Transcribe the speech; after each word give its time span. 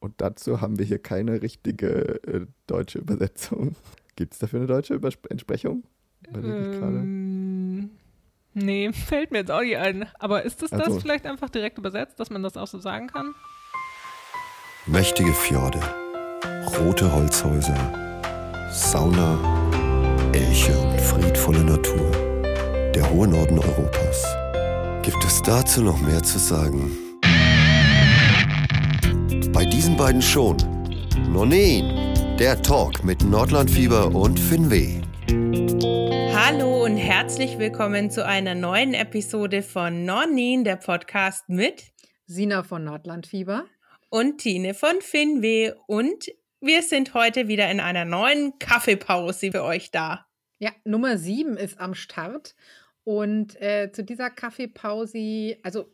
Und 0.00 0.14
dazu 0.20 0.60
haben 0.60 0.78
wir 0.78 0.86
hier 0.86 0.98
keine 0.98 1.42
richtige 1.42 2.22
äh, 2.24 2.46
deutsche 2.66 2.98
Übersetzung. 2.98 3.76
Gibt 4.16 4.32
es 4.32 4.38
dafür 4.38 4.60
eine 4.60 4.66
deutsche 4.66 4.94
Übers 4.94 5.14
Entsprechung? 5.28 5.84
Ähm, 6.34 7.90
nee, 8.54 8.92
fällt 9.06 9.30
mir 9.30 9.38
jetzt 9.38 9.50
auch 9.50 9.60
nicht 9.62 9.76
ein. 9.76 10.06
Aber 10.18 10.42
ist 10.42 10.62
es 10.62 10.70
das, 10.70 10.80
Also- 10.80 10.94
das 10.94 11.02
vielleicht 11.02 11.26
einfach 11.26 11.50
direkt 11.50 11.78
übersetzt, 11.78 12.18
dass 12.18 12.30
man 12.30 12.42
das 12.42 12.56
auch 12.56 12.66
so 12.66 12.78
sagen 12.78 13.06
kann? 13.08 13.34
Mächtige 14.86 15.32
Fjorde, 15.32 15.80
rote 16.78 17.12
Holzhäuser, 17.12 17.76
Sauna, 18.72 19.38
Elche 20.32 20.76
und 20.78 21.00
friedvolle 21.00 21.62
Natur. 21.62 22.10
Der 22.94 23.08
hohe 23.10 23.28
Norden 23.28 23.58
Europas. 23.58 24.24
Gibt 25.02 25.22
es 25.24 25.42
dazu 25.42 25.82
noch 25.82 26.00
mehr 26.00 26.22
zu 26.22 26.38
sagen? 26.38 26.90
Bei 29.60 29.66
diesen 29.66 29.94
beiden 29.94 30.22
schon. 30.22 30.56
Nonin, 31.30 32.14
der 32.38 32.62
Talk 32.62 33.04
mit 33.04 33.22
Nordlandfieber 33.22 34.06
und 34.06 34.40
Finweh. 34.40 35.02
Hallo 36.34 36.82
und 36.82 36.96
herzlich 36.96 37.58
willkommen 37.58 38.10
zu 38.10 38.24
einer 38.24 38.54
neuen 38.54 38.94
Episode 38.94 39.60
von 39.60 40.06
Nornin, 40.06 40.64
der 40.64 40.76
Podcast 40.76 41.50
mit 41.50 41.92
Sina 42.24 42.62
von 42.62 42.84
Nordlandfieber. 42.84 43.66
und 44.08 44.38
Tine 44.38 44.72
von 44.72 45.02
Finweh. 45.02 45.72
Und 45.86 46.32
wir 46.62 46.80
sind 46.80 47.12
heute 47.12 47.46
wieder 47.46 47.70
in 47.70 47.80
einer 47.80 48.06
neuen 48.06 48.58
Kaffeepause 48.58 49.50
für 49.52 49.62
euch 49.62 49.90
da. 49.90 50.24
Ja, 50.58 50.70
Nummer 50.84 51.18
sieben 51.18 51.58
ist 51.58 51.78
am 51.78 51.92
Start. 51.92 52.54
Und 53.04 53.60
äh, 53.60 53.92
zu 53.92 54.04
dieser 54.04 54.30
Kaffeepause, 54.30 55.58
also 55.62 55.92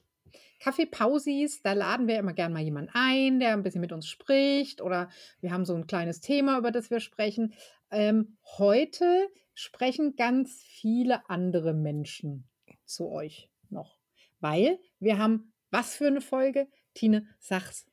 Kaffeepausis, 0.61 1.63
da 1.63 1.73
laden 1.73 2.09
wir 2.09 2.19
immer 2.19 2.33
gern 2.33 2.53
mal 2.53 2.63
jemanden 2.63 2.91
ein, 2.95 3.41
der 3.41 3.53
ein 3.53 3.63
bisschen 3.63 3.81
mit 3.81 3.93
uns 3.93 4.09
spricht 4.09 4.81
oder 4.81 5.09
wir 5.41 5.53
haben 5.53 5.65
so 5.65 5.75
ein 5.75 5.87
kleines 5.87 6.21
Thema, 6.21 6.59
über 6.59 6.71
das 6.71 6.91
wir 6.91 7.01
sprechen. 7.01 7.55
Ähm, 7.91 8.37
heute 8.59 9.29
sprechen 9.55 10.17
ganz 10.17 10.63
viele 10.63 11.29
andere 11.29 11.75
Menschen 11.75 12.49
zu 12.85 13.11
euch 13.11 13.51
noch, 13.71 13.99
weil 14.41 14.79
wir 14.99 15.19
haben 15.19 15.53
was 15.71 15.95
für 15.95 16.07
eine 16.07 16.21
Folge? 16.21 16.69
Tine, 16.95 17.27
sag's. 17.39 17.87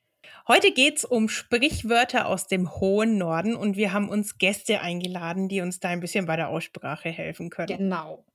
Heute 0.48 0.72
geht's 0.72 1.04
um 1.04 1.28
Sprichwörter 1.30 2.28
aus 2.28 2.48
dem 2.48 2.80
hohen 2.80 3.18
Norden 3.18 3.56
und 3.56 3.76
wir 3.76 3.94
haben 3.94 4.10
uns 4.10 4.38
Gäste 4.38 4.82
eingeladen, 4.82 5.50
die 5.50 5.62
uns 5.62 5.80
da 5.80 5.90
ein 5.90 6.00
bisschen 6.00 6.26
bei 6.26 6.36
der 6.36 6.50
Aussprache 6.50 7.10
helfen 7.10 7.50
können. 7.50 7.78
Genau. 7.78 8.26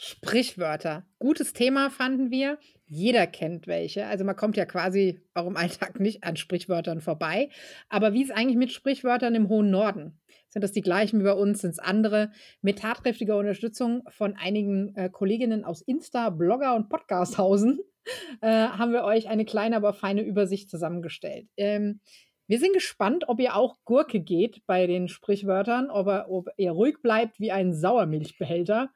Sprichwörter. 0.00 1.04
Gutes 1.18 1.52
Thema 1.52 1.90
fanden 1.90 2.30
wir. 2.30 2.58
Jeder 2.86 3.26
kennt 3.26 3.66
welche. 3.66 4.06
Also 4.06 4.24
man 4.24 4.36
kommt 4.36 4.56
ja 4.56 4.64
quasi 4.64 5.20
auch 5.34 5.48
im 5.48 5.56
Alltag 5.56 5.98
nicht 5.98 6.22
an 6.22 6.36
Sprichwörtern 6.36 7.00
vorbei. 7.00 7.50
Aber 7.88 8.12
wie 8.12 8.22
ist 8.22 8.30
eigentlich 8.30 8.56
mit 8.56 8.70
Sprichwörtern 8.70 9.34
im 9.34 9.48
hohen 9.48 9.72
Norden? 9.72 10.20
Sind 10.50 10.62
das 10.62 10.70
die 10.70 10.82
gleichen 10.82 11.18
wie 11.18 11.24
bei 11.24 11.32
uns? 11.32 11.62
Sind 11.62 11.72
es 11.72 11.78
andere? 11.80 12.30
Mit 12.62 12.78
tatkräftiger 12.78 13.36
Unterstützung 13.36 14.04
von 14.08 14.36
einigen 14.36 14.94
äh, 14.94 15.10
Kolleginnen 15.10 15.64
aus 15.64 15.82
Insta, 15.82 16.30
Blogger 16.30 16.76
und 16.76 16.88
Podcasthausen 16.88 17.80
äh, 18.40 18.68
haben 18.68 18.92
wir 18.92 19.02
euch 19.02 19.28
eine 19.28 19.44
kleine, 19.44 19.74
aber 19.74 19.94
feine 19.94 20.22
Übersicht 20.22 20.70
zusammengestellt. 20.70 21.48
Ähm, 21.56 22.00
wir 22.46 22.60
sind 22.60 22.72
gespannt, 22.72 23.24
ob 23.28 23.40
ihr 23.40 23.56
auch 23.56 23.76
Gurke 23.84 24.20
geht 24.20 24.64
bei 24.64 24.86
den 24.86 25.08
Sprichwörtern, 25.08 25.90
ob, 25.90 26.06
er, 26.06 26.30
ob 26.30 26.48
ihr 26.56 26.70
ruhig 26.70 27.02
bleibt 27.02 27.40
wie 27.40 27.50
ein 27.50 27.74
Sauermilchbehälter 27.74 28.90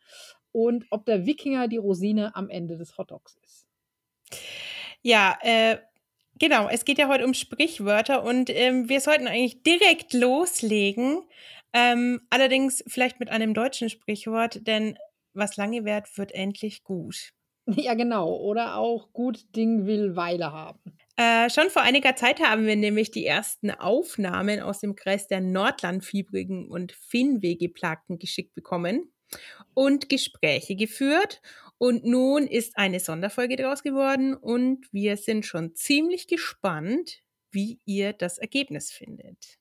und 0.53 0.87
ob 0.91 1.07
der 1.07 1.27
Wikinger 1.27 1.69
die 1.69 1.79
Rosine 1.79 2.35
am 2.37 2.49
Ende 2.49 2.77
des 2.77 2.97
Hotdogs 2.97 3.37
ist. 3.43 3.67
Ja, 5.03 5.39
äh, 5.43 5.79
genau. 6.39 6.69
Es 6.69 6.85
geht 6.85 6.99
ja 6.99 7.09
heute 7.09 7.25
um 7.25 7.35
Sprichwörter 7.35 8.23
und 8.23 8.51
ähm, 8.51 8.89
wir 8.89 9.01
sollten 9.01 9.27
eigentlich 9.27 9.63
direkt 9.63 10.13
loslegen. 10.13 11.23
Ähm, 11.73 12.21
allerdings 12.31 12.85
vielleicht 12.87 13.19
mit 13.19 13.31
einem 13.31 13.55
deutschen 13.55 13.89
Sprichwort, 13.89 14.67
denn 14.67 14.99
was 15.35 15.57
lange 15.57 15.85
währt, 15.85 16.17
wird 16.19 16.33
endlich 16.33 16.85
gut. 16.85 17.33
Ja, 17.77 17.95
genau. 17.95 18.35
Oder 18.39 18.75
auch 18.77 19.13
gut 19.13 19.55
Ding 19.55 19.87
will 19.87 20.17
Weile 20.17 20.51
haben. 20.51 20.81
Äh, 21.15 21.49
schon 21.49 21.71
vor 21.71 21.83
einiger 21.83 22.17
Zeit 22.17 22.41
haben 22.41 22.67
wir 22.67 22.75
nämlich 22.75 23.13
die 23.13 23.25
ersten 23.25 23.71
Aufnahmen 23.71 24.59
aus 24.59 24.81
dem 24.81 24.97
Kreis 24.97 25.29
der 25.29 25.41
Nordlandfiebrigen 25.41 26.69
und 26.69 26.91
Finnwehgeplagten 26.91 28.19
geschickt 28.19 28.53
bekommen 28.57 29.12
und 29.75 30.09
Gespräche 30.09 30.77
geführt. 30.77 31.41
Und 31.79 32.05
nun 32.05 32.47
ist 32.47 32.77
eine 32.77 33.01
Sonderfolge 33.01 33.57
daraus 33.57 33.83
geworden 33.83 34.35
und 34.35 34.87
wir 34.93 35.17
sind 35.17 35.45
schon 35.45 35.75
ziemlich 35.75 36.29
gespannt, 36.29 37.23
wie 37.51 37.81
ihr 37.85 38.13
das 38.13 38.39
Ergebnis 38.39 38.93
findet. 38.93 39.59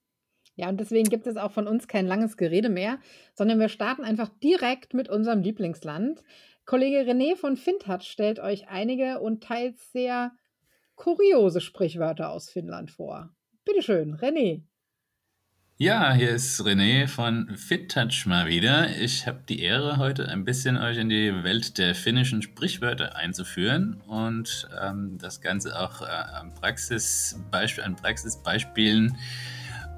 Ja, 0.55 0.69
und 0.69 0.79
deswegen 0.79 1.09
gibt 1.09 1.25
es 1.27 1.37
auch 1.37 1.51
von 1.51 1.67
uns 1.67 1.87
kein 1.87 2.05
langes 2.05 2.37
Gerede 2.37 2.69
mehr, 2.69 2.99
sondern 3.33 3.59
wir 3.59 3.69
starten 3.69 4.03
einfach 4.03 4.29
direkt 4.43 4.93
mit 4.93 5.09
unserem 5.09 5.41
Lieblingsland. 5.41 6.21
Kollege 6.65 6.99
René 6.99 7.35
von 7.35 7.57
Fintouch 7.57 8.03
stellt 8.03 8.39
euch 8.39 8.67
einige 8.67 9.19
und 9.19 9.43
teils 9.43 9.91
sehr 9.91 10.31
kuriose 10.95 11.61
Sprichwörter 11.61 12.29
aus 12.29 12.49
Finnland 12.49 12.91
vor. 12.91 13.35
Bitteschön, 13.65 14.15
René. 14.15 14.63
Ja, 15.81 16.13
hier 16.13 16.29
ist 16.29 16.61
René 16.61 17.07
von 17.07 17.57
FitTouch 17.57 18.27
mal 18.27 18.45
wieder. 18.45 18.95
Ich 18.99 19.25
habe 19.25 19.39
die 19.49 19.63
Ehre, 19.63 19.97
heute 19.97 20.29
ein 20.29 20.45
bisschen 20.45 20.77
euch 20.77 20.99
in 20.99 21.09
die 21.09 21.43
Welt 21.43 21.79
der 21.79 21.95
finnischen 21.95 22.43
Sprichwörter 22.43 23.15
einzuführen 23.15 23.99
und 24.05 24.69
ähm, 24.79 25.17
das 25.19 25.41
Ganze 25.41 25.79
auch 25.79 26.03
äh, 26.03 26.05
an, 26.05 26.53
Praxisbeispiel, 26.53 27.83
an 27.83 27.95
Praxisbeispielen 27.95 29.17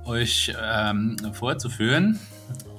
euch 0.05 0.53
ähm, 0.57 1.17
vorzuführen. 1.33 2.17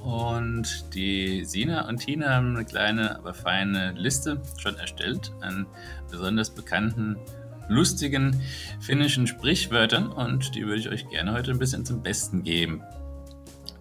Und 0.03 0.94
die 0.94 1.44
Sina 1.44 1.86
und 1.86 1.98
Tina 1.98 2.31
haben 2.31 2.56
eine 2.56 2.65
kleine, 2.65 3.19
aber 3.19 3.34
feine 3.34 3.92
Liste 3.92 4.41
schon 4.56 4.78
erstellt 4.78 5.31
an 5.42 5.66
besonders 6.10 6.48
bekannten 6.48 7.19
lustigen 7.69 8.41
finnischen 8.80 9.26
Sprichwörtern 9.26 10.08
und 10.08 10.54
die 10.54 10.66
würde 10.66 10.80
ich 10.80 10.88
euch 10.88 11.08
gerne 11.08 11.32
heute 11.32 11.50
ein 11.50 11.58
bisschen 11.58 11.84
zum 11.84 12.02
Besten 12.02 12.42
geben. 12.42 12.82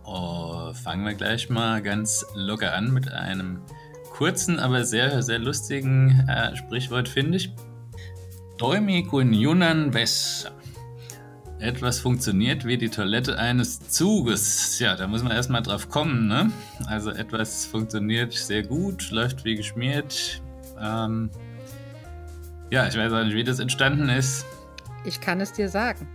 Oh, 0.05 0.73
fangen 0.73 1.05
wir 1.05 1.13
gleich 1.13 1.49
mal 1.49 1.81
ganz 1.81 2.25
locker 2.35 2.73
an 2.73 2.91
mit 2.91 3.11
einem 3.11 3.61
kurzen, 4.11 4.59
aber 4.59 4.83
sehr, 4.83 5.21
sehr 5.23 5.39
lustigen 5.39 6.27
äh, 6.27 6.55
Sprichwort, 6.55 7.07
finde 7.07 7.37
ich. 7.37 7.51
Toimi 8.57 9.03
kun 9.03 9.33
junan 9.33 9.93
vessa. 9.93 10.51
Etwas 11.59 11.99
funktioniert 11.99 12.65
wie 12.65 12.77
die 12.77 12.89
Toilette 12.89 13.39
eines 13.39 13.79
Zuges. 13.79 14.79
Ja, 14.79 14.95
da 14.95 15.07
muss 15.07 15.23
man 15.23 15.31
erstmal 15.31 15.63
drauf 15.63 15.89
kommen, 15.89 16.27
ne? 16.27 16.51
Also 16.87 17.09
etwas 17.09 17.65
funktioniert 17.65 18.33
sehr 18.33 18.63
gut, 18.63 19.11
läuft 19.11 19.45
wie 19.45 19.55
geschmiert. 19.55 20.41
Ähm, 20.79 21.29
ja, 22.73 22.87
ich 22.87 22.97
weiß 22.97 23.11
auch 23.13 23.23
nicht, 23.23 23.35
wie 23.35 23.43
das 23.43 23.59
entstanden 23.59 24.09
ist. 24.09 24.45
Ich 25.05 25.21
kann 25.21 25.39
es 25.41 25.51
dir 25.53 25.69
sagen. 25.69 26.07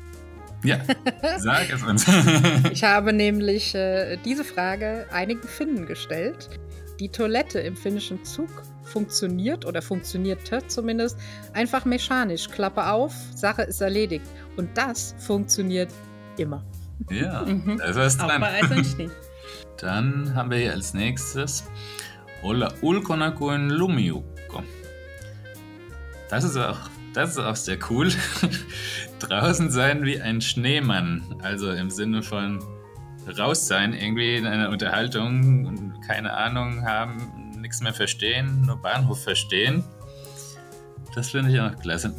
Ja, 0.65 0.79
sag 1.39 1.71
es 1.73 1.83
uns. 1.85 2.05
Ich 2.73 2.83
habe 2.83 3.13
nämlich 3.13 3.75
äh, 3.77 4.17
diese 4.25 4.43
Frage 4.45 5.07
einigen 5.13 5.47
Finnen 5.47 5.87
gestellt. 5.87 6.49
Die 6.99 7.11
Toilette 7.11 7.61
im 7.61 7.77
finnischen 7.77 8.25
Zug 8.25 8.49
funktioniert 8.83 9.65
oder 9.67 9.83
funktionierte 9.83 10.67
zumindest 10.67 11.17
einfach 11.53 11.85
mechanisch. 11.85 12.49
Klappe 12.49 12.91
auf, 12.91 13.13
Sache 13.37 13.63
ist 13.63 13.81
erledigt. 13.81 14.25
Und 14.57 14.77
das 14.77 15.15
funktioniert 15.19 15.93
immer. 16.39 16.65
ja, 17.11 17.43
Mhm. 17.47 17.79
da 17.79 17.85
ist 17.85 17.97
was 17.97 18.19
Auch 18.19 18.27
dran. 18.27 18.41
bei 18.41 18.53
Eis 18.63 18.71
und 18.73 18.85
Schnee. 18.85 19.11
Dann 19.77 20.35
haben 20.35 20.51
wir 20.51 20.59
hier 20.59 20.73
als 20.73 20.93
nächstes 20.93 21.65
Olla 22.43 22.73
ulkona 22.83 23.31
kuin 23.31 23.71
lumiukko. 23.71 24.65
Das 26.31 26.45
ist 26.45 26.57
auch, 26.57 26.79
das 27.15 27.31
ist 27.31 27.39
auch 27.39 27.57
sehr 27.57 27.79
cool. 27.91 28.11
Draußen 29.19 29.71
sein 29.71 30.05
wie 30.05 30.21
ein 30.21 30.41
Schneemann. 30.41 31.23
Also 31.43 31.71
im 31.71 31.91
Sinne 31.91 32.23
von 32.23 32.63
raus 33.39 33.67
sein, 33.67 33.93
irgendwie 33.93 34.37
in 34.37 34.47
einer 34.47 34.71
Unterhaltung 34.71 35.67
und 35.67 36.01
keine 36.07 36.33
Ahnung 36.33 36.85
haben, 36.85 37.53
nichts 37.61 37.81
mehr 37.81 37.93
verstehen, 37.93 38.63
nur 38.63 38.81
Bahnhof 38.81 39.23
verstehen. 39.23 39.85
Das 41.15 41.31
finde 41.31 41.51
ich 41.51 41.61
auch 41.61 41.75
klasse. 41.81 42.15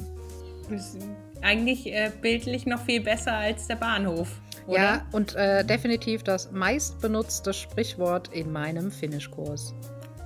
Ist 0.70 0.98
eigentlich 1.42 1.88
äh, 1.88 2.12
bildlich 2.22 2.66
noch 2.66 2.84
viel 2.84 3.02
besser 3.02 3.34
als 3.34 3.68
der 3.68 3.76
Bahnhof. 3.76 4.30
Oder? 4.68 4.80
Ja, 4.80 5.06
und 5.14 5.36
äh, 5.36 5.64
definitiv 5.66 6.24
das 6.24 6.52
meistbenutzte 6.52 7.54
Sprichwort 7.54 8.28
in 8.34 8.52
meinem 8.52 8.92
Finnischkurs. 8.92 9.74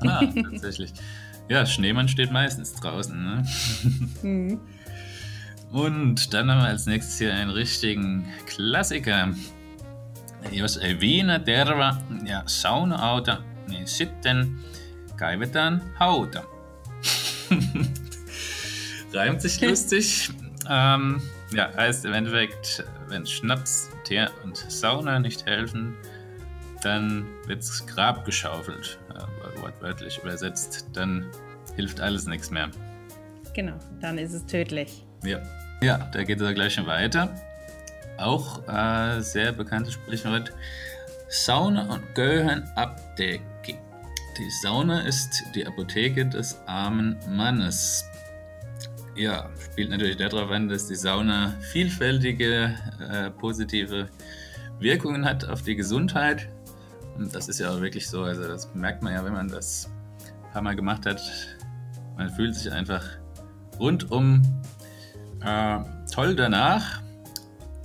Ah, 0.01 0.25
tatsächlich. 0.51 0.93
Ja, 1.49 1.65
Schneemann 1.65 2.07
steht 2.07 2.31
meistens 2.31 2.73
draußen. 2.75 3.23
Ne? 3.23 3.45
Mhm. 4.23 4.59
Und 5.71 6.33
dann 6.35 6.51
haben 6.51 6.59
wir 6.59 6.67
als 6.67 6.85
nächstes 6.85 7.17
hier 7.17 7.33
einen 7.33 7.49
richtigen 7.49 8.25
Klassiker. 8.45 9.33
Jos 10.51 10.77
ei 10.77 10.99
viinaterva 11.01 11.99
ja 12.25 12.43
sauna 12.45 13.11
auta, 13.11 13.39
niin 13.67 13.87
sitten 13.87 14.59
kaivetaan 15.17 15.81
hauta. 15.99 16.43
Reimt 19.13 19.41
sich 19.41 19.59
lustig. 19.67 20.29
ähm, 20.69 21.21
ja, 21.53 21.69
heißt 21.75 22.05
im 22.05 22.13
Endeffekt, 22.13 22.83
wenn 23.07 23.25
Schnaps, 23.25 23.89
Teer 24.03 24.29
und 24.43 24.57
Sauna 24.57 25.19
nicht 25.19 25.45
helfen, 25.45 25.95
dann 26.83 27.25
wird's 27.47 27.85
Grab 27.87 28.25
geschaufelt, 28.25 28.99
wortwörtlich 29.61 30.19
übersetzt. 30.19 30.87
Dann 30.93 31.27
hilft 31.75 32.01
alles 32.01 32.27
nichts 32.27 32.51
mehr. 32.51 32.69
Genau, 33.53 33.75
dann 33.99 34.17
ist 34.17 34.33
es 34.33 34.45
tödlich. 34.45 35.05
Ja, 35.23 35.41
ja 35.81 36.09
da 36.11 36.23
geht 36.23 36.41
es 36.41 36.53
gleich 36.53 36.73
schon 36.73 36.87
weiter. 36.87 37.33
Auch 38.17 38.67
äh, 38.67 39.21
sehr 39.21 39.51
bekanntes 39.51 39.93
Sprichwort. 39.93 40.53
Sauna 41.29 41.91
und 41.91 42.15
gehören 42.15 42.63
Abdecke. 42.75 43.43
Die 44.37 44.49
Sauna 44.61 45.01
ist 45.01 45.43
die 45.55 45.65
Apotheke 45.65 46.25
des 46.25 46.59
armen 46.65 47.17
Mannes. 47.29 48.05
Ja, 49.15 49.49
spielt 49.59 49.91
natürlich 49.91 50.17
darauf 50.17 50.49
an, 50.49 50.69
dass 50.69 50.87
die 50.87 50.95
Sauna 50.95 51.55
vielfältige 51.71 52.75
äh, 52.99 53.29
positive 53.29 54.09
Wirkungen 54.79 55.25
hat 55.25 55.47
auf 55.47 55.61
die 55.61 55.75
Gesundheit. 55.75 56.49
Und 57.17 57.33
das 57.33 57.47
ist 57.47 57.59
ja 57.59 57.71
auch 57.71 57.81
wirklich 57.81 58.07
so. 58.07 58.23
Also, 58.23 58.47
das 58.47 58.73
merkt 58.73 59.03
man 59.03 59.13
ja, 59.13 59.23
wenn 59.23 59.33
man 59.33 59.47
das 59.47 59.89
ein 60.45 60.51
paar 60.51 60.61
Mal 60.61 60.75
gemacht 60.75 61.05
hat. 61.05 61.21
Man 62.17 62.29
fühlt 62.29 62.55
sich 62.55 62.71
einfach 62.71 63.03
rundum 63.79 64.41
äh, 65.43 65.79
toll 66.11 66.35
danach. 66.35 67.01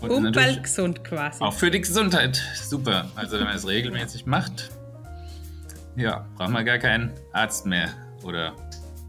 Und, 0.01 0.33
bald 0.33 0.63
gesund 0.63 1.03
quasi. 1.03 1.43
Auch 1.43 1.55
für 1.55 1.71
die 1.71 1.81
Gesundheit. 1.81 2.41
Super. 2.63 3.07
Also, 3.17 3.39
wenn 3.39 3.45
man 3.45 3.57
es 3.57 3.67
regelmäßig 3.67 4.27
macht, 4.27 4.71
ja, 5.97 6.27
braucht 6.37 6.51
man 6.51 6.65
gar 6.65 6.79
keinen 6.79 7.13
Arzt 7.33 7.67
mehr. 7.67 7.89
Oder 8.23 8.55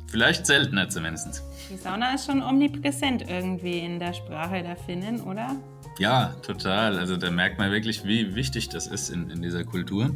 vielleicht 0.07 0.45
seltener 0.45 0.89
zumindest. 0.89 1.43
Die 1.69 1.77
Sauna 1.77 2.15
ist 2.15 2.25
schon 2.25 2.41
omnipräsent 2.41 3.29
irgendwie 3.29 3.79
in 3.79 3.99
der 3.99 4.13
Sprache 4.13 4.63
der 4.63 4.75
Finnen, 4.75 5.21
oder? 5.21 5.55
Ja, 5.99 6.33
total. 6.41 6.97
Also 6.97 7.17
da 7.17 7.29
merkt 7.29 7.59
man 7.59 7.71
wirklich, 7.71 8.05
wie 8.05 8.33
wichtig 8.33 8.69
das 8.69 8.87
ist 8.87 9.09
in, 9.09 9.29
in 9.29 9.41
dieser 9.41 9.65
Kultur. 9.65 10.15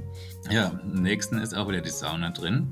Ja, 0.49 0.79
im 0.83 1.03
nächsten 1.03 1.39
ist 1.39 1.53
auch 1.53 1.67
wieder 1.67 1.81
die 1.81 1.89
Sauna 1.89 2.29
drin. 2.29 2.69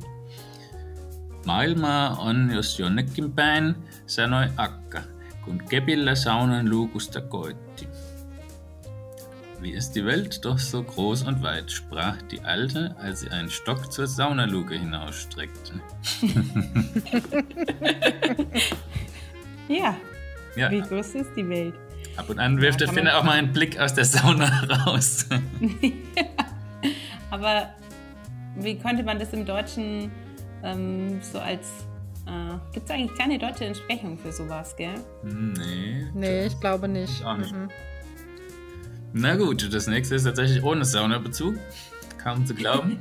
Maailma 1.45 2.17
on 2.19 2.51
jos 2.51 2.77
jonnekin 2.77 3.35
päin, 3.35 3.75
sanoi 4.05 4.47
Akka, 4.57 5.03
kun 5.43 5.61
kepillä 5.69 6.15
saunan 6.15 6.69
luukusta 6.69 7.21
koitti. 7.21 7.87
Wie 9.61 9.71
ist 9.71 9.95
die 9.95 10.05
Welt 10.05 10.45
doch 10.45 10.59
so 10.59 10.83
groß 10.83 11.23
und 11.23 11.43
weit, 11.43 11.71
sprach 11.71 12.21
die 12.31 12.41
Alte, 12.41 12.95
als 12.99 13.21
sie 13.21 13.29
einen 13.29 13.49
Stock 13.49 13.91
zur 13.91 14.07
Saunaluke 14.07 14.75
hinausstreckte. 14.75 15.73
ja. 19.67 19.95
ja. 20.55 20.71
Wie 20.71 20.81
groß 20.81 21.15
ist 21.15 21.31
die 21.35 21.47
Welt? 21.47 21.75
Ab 22.17 22.29
und 22.29 22.39
an 22.39 22.59
wirft 22.61 22.81
ja, 22.81 22.87
der 22.87 22.95
Finne 22.95 23.17
auch 23.17 23.23
mal 23.23 23.37
einen 23.37 23.51
Blick 23.51 23.79
aus 23.79 23.93
der 23.93 24.05
Sauna 24.05 24.63
raus. 24.85 25.25
Aber 27.31 27.69
wie 28.55 28.77
könnte 28.77 29.03
man 29.03 29.17
das 29.19 29.33
im 29.33 29.45
Deutschen 29.45 30.11
ähm, 30.63 31.21
so 31.21 31.39
als. 31.39 31.67
Äh, 32.27 32.57
Gibt 32.73 32.85
es 32.85 32.91
eigentlich 32.91 33.17
keine 33.17 33.39
deutsche 33.39 33.65
Entsprechung 33.65 34.17
für 34.17 34.31
sowas, 34.31 34.75
gell? 34.75 34.93
Nee. 35.23 36.05
Nee, 36.13 36.45
ich 36.45 36.59
glaube 36.59 36.87
nicht. 36.87 37.23
Auch 37.25 37.37
nicht. 37.37 37.53
Mhm. 37.53 37.69
Na 39.13 39.35
gut, 39.35 39.73
das 39.73 39.87
nächste 39.87 40.15
ist 40.15 40.23
tatsächlich 40.23 40.63
ohne 40.63 40.85
Saunabezug. 40.85 41.55
Kaum 42.21 42.45
zu 42.45 42.53
glauben. 42.53 42.99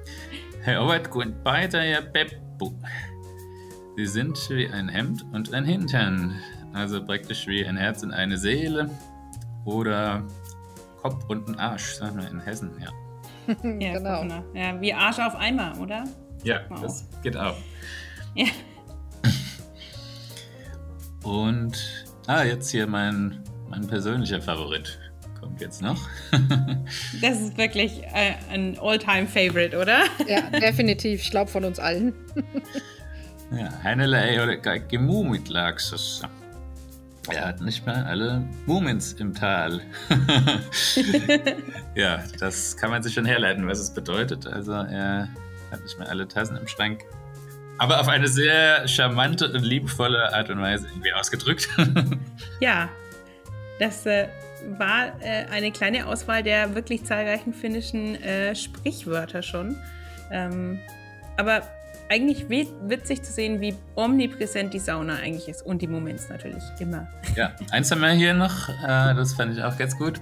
Herr 0.62 0.82
Owert 0.82 1.10
gut 1.10 1.42
beide 1.42 1.82
ja 1.88 2.00
Beppo. 2.00 2.74
Sie 3.96 4.06
sind 4.06 4.38
wie 4.50 4.68
ein 4.68 4.88
Hemd 4.88 5.24
und 5.32 5.52
ein 5.54 5.64
Hintern. 5.64 6.38
Also 6.72 7.04
praktisch 7.04 7.46
wie 7.46 7.66
ein 7.66 7.76
Herz 7.76 8.02
und 8.02 8.12
eine 8.12 8.38
Seele. 8.38 8.90
Oder 9.64 10.24
Kopf 11.02 11.24
und 11.28 11.48
ein 11.48 11.58
Arsch, 11.58 11.94
sagen 11.94 12.20
wir 12.20 12.30
in 12.30 12.40
Hessen, 12.40 12.70
ja. 12.80 12.90
ja, 13.78 13.98
genau. 13.98 14.44
Ja, 14.54 14.80
wie 14.80 14.92
Arsch 14.92 15.18
auf 15.18 15.34
Eimer, 15.34 15.78
oder? 15.80 16.04
Ja, 16.44 16.60
das 16.80 17.06
geht 17.22 17.36
auch. 17.36 17.56
Ja. 18.34 18.46
Und, 21.22 22.06
ah, 22.26 22.44
jetzt 22.44 22.70
hier 22.70 22.86
mein, 22.86 23.42
mein 23.68 23.86
persönlicher 23.86 24.40
Favorit 24.40 24.98
kommt 25.38 25.60
jetzt 25.60 25.82
noch. 25.82 26.08
das 27.20 27.40
ist 27.40 27.58
wirklich 27.58 28.02
äh, 28.04 28.34
ein 28.50 28.78
All-Time-Favorite, 28.78 29.76
oder? 29.76 30.04
ja, 30.26 30.40
definitiv. 30.60 31.22
Ich 31.22 31.30
glaube 31.30 31.50
von 31.50 31.64
uns 31.64 31.78
allen. 31.78 32.14
ja, 33.52 33.70
hänellä 33.82 34.22
ei 34.22 34.40
ole 34.40 34.56
kaikki 34.56 34.98
muumit 34.98 35.48
laaksossa. 35.48 36.28
Er 37.32 37.46
hat 37.46 37.60
nicht 37.60 37.86
mal 37.86 38.04
alle 38.04 38.44
Mumins 38.66 39.12
im 39.14 39.34
Tal. 39.34 39.80
ja, 41.94 42.22
das 42.38 42.76
kann 42.76 42.90
man 42.90 43.02
sich 43.02 43.14
schon 43.14 43.24
herleiten, 43.24 43.66
was 43.66 43.78
es 43.78 43.90
bedeutet. 43.92 44.46
Also 44.46 44.72
er 44.72 45.28
hat 45.70 45.82
nicht 45.82 45.98
mehr 45.98 46.08
alle 46.08 46.26
Tassen 46.26 46.56
im 46.56 46.66
Schrank. 46.66 47.04
Aber 47.78 48.00
auf 48.00 48.08
eine 48.08 48.28
sehr 48.28 48.86
charmante 48.86 49.50
und 49.50 49.62
liebevolle 49.62 50.34
Art 50.34 50.50
und 50.50 50.60
Weise 50.60 50.86
irgendwie 50.88 51.12
ausgedrückt. 51.12 51.68
ja, 52.60 52.88
das 53.78 54.04
äh, 54.04 54.28
war 54.78 55.12
äh, 55.20 55.46
eine 55.50 55.72
kleine 55.72 56.06
Auswahl 56.06 56.42
der 56.42 56.74
wirklich 56.74 57.04
zahlreichen 57.04 57.54
finnischen 57.54 58.22
äh, 58.22 58.54
Sprichwörter 58.54 59.42
schon. 59.42 59.76
Ähm, 60.30 60.78
aber 61.38 61.62
eigentlich 62.10 62.48
witzig 62.48 63.22
zu 63.22 63.32
sehen, 63.32 63.60
wie 63.60 63.74
omnipräsent 63.94 64.74
die 64.74 64.80
Sauna 64.80 65.14
eigentlich 65.14 65.48
ist. 65.48 65.64
Und 65.64 65.80
die 65.80 65.86
Moments 65.86 66.28
natürlich 66.28 66.62
immer. 66.80 67.08
Ja, 67.36 67.52
eins 67.70 67.90
haben 67.90 68.00
wir 68.00 68.10
hier 68.10 68.34
noch, 68.34 68.68
äh, 68.68 69.14
das 69.14 69.34
fand 69.34 69.56
ich 69.56 69.62
auch 69.62 69.78
ganz 69.78 69.96
gut. 69.96 70.20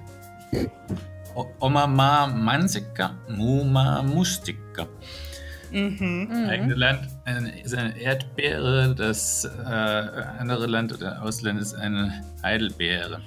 Oma 1.60 1.86
ma 1.86 2.26
mansika, 2.26 3.16
muma 3.28 4.02
mustika. 4.02 4.86
Mhm. 5.70 6.46
Eigene 6.48 6.74
Land 6.74 7.08
ist 7.64 7.74
eine 7.74 7.98
Erdbeere, 7.98 8.94
das 8.94 9.44
äh, 9.44 9.68
andere 9.68 10.66
Land 10.66 10.92
oder 10.92 11.22
Ausland 11.22 11.60
ist 11.60 11.74
eine 11.74 12.24
Heidelbeere. 12.42 13.20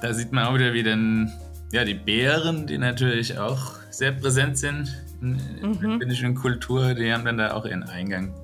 Da 0.00 0.12
sieht 0.12 0.32
man 0.32 0.46
auch 0.46 0.54
wieder, 0.54 0.72
wie 0.72 0.82
dann 0.82 1.32
ja, 1.70 1.84
die 1.84 1.94
Beeren, 1.94 2.66
die 2.66 2.76
natürlich 2.76 3.38
auch 3.38 3.76
sehr 3.90 4.12
präsent 4.12 4.58
sind 4.58 4.94
in, 5.22 5.38
in 5.60 5.70
mhm. 5.70 5.80
der 5.80 5.98
finnischen 5.98 6.34
Kultur, 6.34 6.94
die 6.94 7.12
haben 7.12 7.24
dann 7.24 7.38
da 7.38 7.54
auch 7.54 7.64
ihren 7.64 7.84
Eingang 7.84 8.34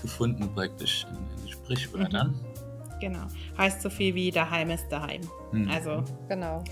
gefunden, 0.00 0.48
praktisch 0.54 1.06
in, 1.10 1.44
in 1.44 1.52
Sprichwörtern. 1.52 2.28
Mhm. 2.28 3.00
Genau. 3.00 3.26
Heißt 3.56 3.82
so 3.82 3.90
viel 3.90 4.14
wie 4.14 4.30
daheim 4.30 4.70
ist 4.70 4.88
daheim. 4.88 5.20
Mhm. 5.52 5.68
Also, 5.68 6.04
genau. 6.28 6.64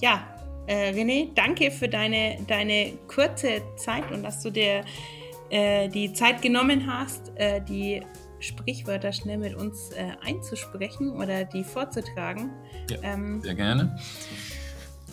Ja, 0.00 0.26
äh, 0.66 0.92
René, 0.92 1.32
danke 1.34 1.70
für 1.70 1.88
deine, 1.88 2.38
deine 2.46 2.94
kurze 3.06 3.62
Zeit 3.76 4.10
und 4.10 4.22
dass 4.22 4.42
du 4.42 4.50
dir 4.50 4.84
äh, 5.50 5.88
die 5.88 6.12
Zeit 6.12 6.42
genommen 6.42 6.86
hast, 6.86 7.32
äh, 7.36 7.60
die 7.62 8.02
Sprichwörter 8.40 9.12
schnell 9.12 9.38
mit 9.38 9.54
uns 9.54 9.90
äh, 9.90 10.12
einzusprechen 10.22 11.10
oder 11.10 11.44
die 11.44 11.64
vorzutragen. 11.64 12.50
Ja, 12.90 12.98
ähm, 13.02 13.40
sehr 13.42 13.54
gerne. 13.54 13.96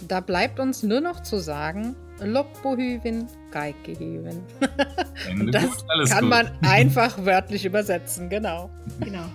Da 0.08 0.20
bleibt 0.20 0.60
uns 0.60 0.84
nur 0.84 1.02
noch 1.02 1.22
zu 1.22 1.38
sagen, 1.38 1.96
Loppohüvin, 2.20 3.28
Geigehüvin. 3.52 4.42
das 5.52 5.64
gut, 5.64 6.10
kann 6.10 6.22
gut. 6.22 6.30
man 6.30 6.52
einfach 6.62 7.24
wörtlich 7.24 7.66
übersetzen, 7.66 8.30
genau. 8.30 8.70
Genau. 9.00 9.26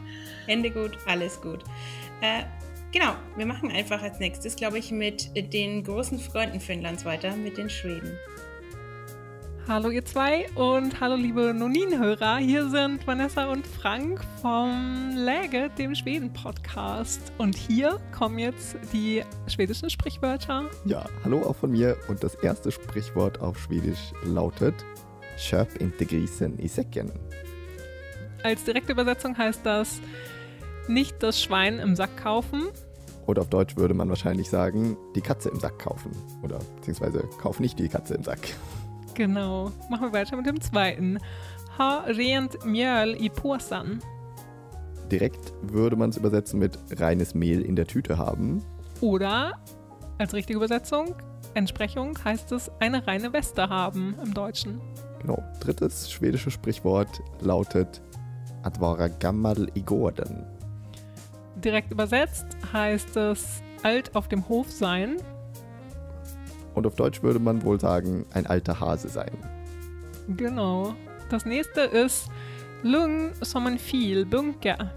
Ende 0.47 0.71
gut, 0.71 0.97
alles 1.07 1.41
gut. 1.41 1.63
Äh, 2.21 2.45
genau, 2.93 3.15
wir 3.37 3.47
machen 3.47 3.71
einfach 3.71 4.03
als 4.03 4.19
nächstes, 4.19 4.57
glaube 4.57 4.79
ich, 4.79 4.91
mit 4.91 5.31
den 5.53 5.85
großen 5.85 6.19
Freunden 6.19 6.61
Finnlands 6.61 7.05
weiter, 7.05 7.37
mit 7.37 7.59
den 7.59 7.69
Schweden. 7.69 8.19
Hallo 9.69 9.91
ihr 9.91 10.03
zwei 10.03 10.47
und 10.55 10.99
hallo 10.99 11.15
liebe 11.15 11.53
Nonin-Hörer. 11.53 12.39
Hier 12.39 12.71
sind 12.71 13.07
Vanessa 13.07 13.53
und 13.53 13.67
Frank 13.67 14.25
vom 14.41 15.11
Läge, 15.15 15.69
dem 15.77 15.95
Schweden-Podcast. 15.95 17.21
Und 17.37 17.55
hier 17.55 18.01
kommen 18.17 18.39
jetzt 18.39 18.79
die 18.95 19.23
schwedischen 19.47 19.91
Sprichwörter. 19.91 20.71
Ja, 20.87 21.05
hallo 21.23 21.43
auch 21.43 21.57
von 21.57 21.71
mir. 21.71 21.99
Und 22.09 22.25
das 22.25 22.35
erste 22.37 22.73
Sprichwort 22.73 23.43
auf 23.43 23.59
Schwedisch 23.59 24.15
lautet 24.25 24.75
Köp 25.37 25.79
inte 25.79 26.07
grisen 26.07 26.59
i 26.59 26.67
säcken. 26.67 27.13
Als 28.43 28.65
direkte 28.65 28.93
Übersetzung 28.93 29.37
heißt 29.37 29.67
das 29.67 30.01
nicht 30.89 31.23
das 31.23 31.43
Schwein 31.43 31.79
im 31.79 31.95
Sack 31.95 32.17
kaufen. 32.17 32.69
Oder 33.27 33.43
auf 33.43 33.51
Deutsch 33.51 33.77
würde 33.77 33.93
man 33.93 34.09
wahrscheinlich 34.09 34.49
sagen, 34.49 34.97
die 35.15 35.21
Katze 35.21 35.51
im 35.51 35.61
Sack 35.61 35.79
kaufen. 35.79 36.13
Oder 36.43 36.59
beziehungsweise 36.77 37.29
kauf 37.39 37.61
nicht 37.61 37.79
die 37.79 37.91
Katze 37.91 38.15
im 38.15 38.25
Sack. 38.25 38.41
Genau. 39.19 39.73
Machen 39.91 40.07
wir 40.07 40.13
weiter 40.13 40.37
mit 40.37 40.47
dem 40.47 40.61
zweiten. 40.61 41.19
Ha 41.77 42.05
rent 42.07 42.65
mjöl 42.65 43.21
i 43.21 43.29
påsen. 43.29 44.01
Direkt 45.11 45.53
würde 45.63 45.97
man 45.97 46.11
es 46.11 46.17
übersetzen 46.17 46.61
mit 46.61 46.79
reines 47.01 47.35
Mehl 47.35 47.63
in 47.63 47.75
der 47.75 47.87
Tüte 47.87 48.17
haben. 48.17 48.63
Oder 49.01 49.59
als 50.19 50.35
richtige 50.35 50.59
Übersetzung, 50.59 51.17
Entsprechung 51.55 52.17
heißt 52.25 52.53
es 52.53 52.71
eine 52.79 53.09
reine 53.09 53.33
Weste 53.33 53.69
haben 53.69 54.15
im 54.25 54.35
Deutschen. 54.35 54.81
Genau. 55.21 55.43
Drittes 55.59 56.13
schwedisches 56.13 56.53
Sprichwort 56.53 57.21
lautet 57.41 58.01
Att 58.63 58.81
vara 58.81 59.09
gammal 59.09 59.69
i 59.75 59.83
gården. 59.83 60.47
Direkt 61.57 61.91
übersetzt 61.91 62.47
heißt 62.73 63.17
es 63.17 63.63
alt 63.83 64.15
auf 64.15 64.29
dem 64.29 64.49
Hof 64.49 64.71
sein. 64.71 65.17
Und 66.79 66.87
auf 66.87 66.95
Deutsch 66.95 67.25
würde 67.25 67.41
man 67.41 67.65
wohl 67.65 67.81
sagen, 67.81 68.25
ein 68.33 68.47
alter 68.47 68.79
Hase 68.79 69.09
sein. 69.09 69.33
Genau. 70.37 70.95
Das 71.29 71.45
nächste 71.45 71.81
ist 71.81 72.29
Lung 72.85 73.33
som 73.43 73.67
en 73.67 73.81
viel 73.81 74.25
bunker. 74.25 74.93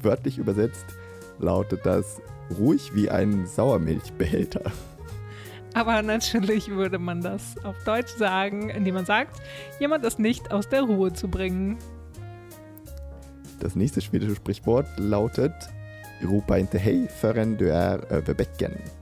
Wörtlich 0.00 0.38
übersetzt 0.38 0.86
lautet 1.38 1.84
das 1.84 2.22
ruhig 2.58 2.94
wie 2.94 3.10
ein 3.10 3.46
Sauermilchbehälter. 3.46 4.72
Aber 5.74 6.00
natürlich 6.00 6.70
würde 6.70 6.98
man 6.98 7.20
das 7.20 7.62
auf 7.62 7.76
Deutsch 7.84 8.16
sagen, 8.16 8.70
indem 8.70 8.94
man 8.94 9.04
sagt, 9.04 9.38
jemand 9.80 10.06
ist 10.06 10.18
nicht 10.18 10.50
aus 10.50 10.66
der 10.70 10.80
Ruhe 10.80 11.12
zu 11.12 11.28
bringen. 11.28 11.76
Das 13.60 13.76
nächste 13.76 14.00
schwedische 14.00 14.34
Sprichwort 14.34 14.86
lautet 14.96 15.52
Rupa 16.22 16.56
inte 16.56 16.78
hej 16.78 17.08
förrän 17.20 17.56
du 17.56 17.70
är 17.70 18.12
över 18.12 18.34
bäcken. 18.34 18.99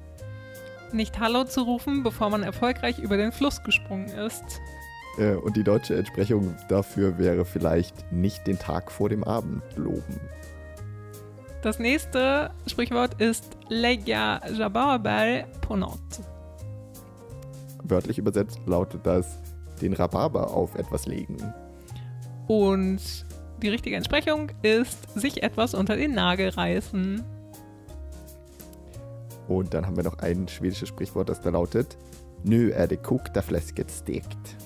Nicht 0.93 1.21
Hallo 1.21 1.45
zu 1.45 1.63
rufen, 1.63 2.03
bevor 2.03 2.31
man 2.31 2.43
erfolgreich 2.43 2.99
über 2.99 3.17
den 3.17 3.33
Fluss 3.33 3.63
gesprungen 3.63 4.09
ist. 4.09 4.61
Äh, 5.19 5.35
Und 5.35 5.57
die 5.57 5.65
deutsche 5.65 5.97
Entsprechung 5.97 6.55
dafür 6.69 7.19
wäre 7.19 7.45
vielleicht 7.45 8.11
nicht 8.13 8.47
den 8.47 8.59
Tag 8.59 8.91
vor 8.91 9.09
dem 9.09 9.25
Abend 9.25 9.63
loben. 9.77 10.21
Das 11.63 11.79
nächste 11.79 12.51
Sprichwort 12.67 13.21
ist 13.21 13.57
Lägga 13.69 14.41
Rhabarber 14.59 15.45
på 15.61 15.77
något. 15.77 16.21
Wörtlich 17.83 18.19
übersetzt 18.19 18.61
lautet 18.67 19.05
das 19.05 19.39
den 19.81 19.93
Rhabarber 19.93 20.53
auf 20.55 20.75
etwas 20.75 21.07
legen. 21.07 21.37
Und 22.47 23.01
die 23.63 23.69
richtige 23.69 23.97
Entsprechung 23.97 24.51
ist 24.63 25.19
sich 25.19 25.43
etwas 25.43 25.75
unter 25.75 25.97
den 25.97 26.15
Nagel 26.15 26.49
reißen. 26.49 27.25
Und 29.49 29.75
dann 29.75 29.87
haben 29.87 29.97
wir 29.97 30.05
noch 30.05 30.19
ein 30.19 30.47
schwedisches 30.47 30.89
Sprichwort, 30.89 31.29
das 31.29 31.41
da 31.41 31.51
lautet 31.51 31.97
Nu 32.45 32.71
är 32.71 32.87
det 32.87 33.03
kokta 33.03 33.43
fläsket 33.43 33.91
stekt. 33.91 34.57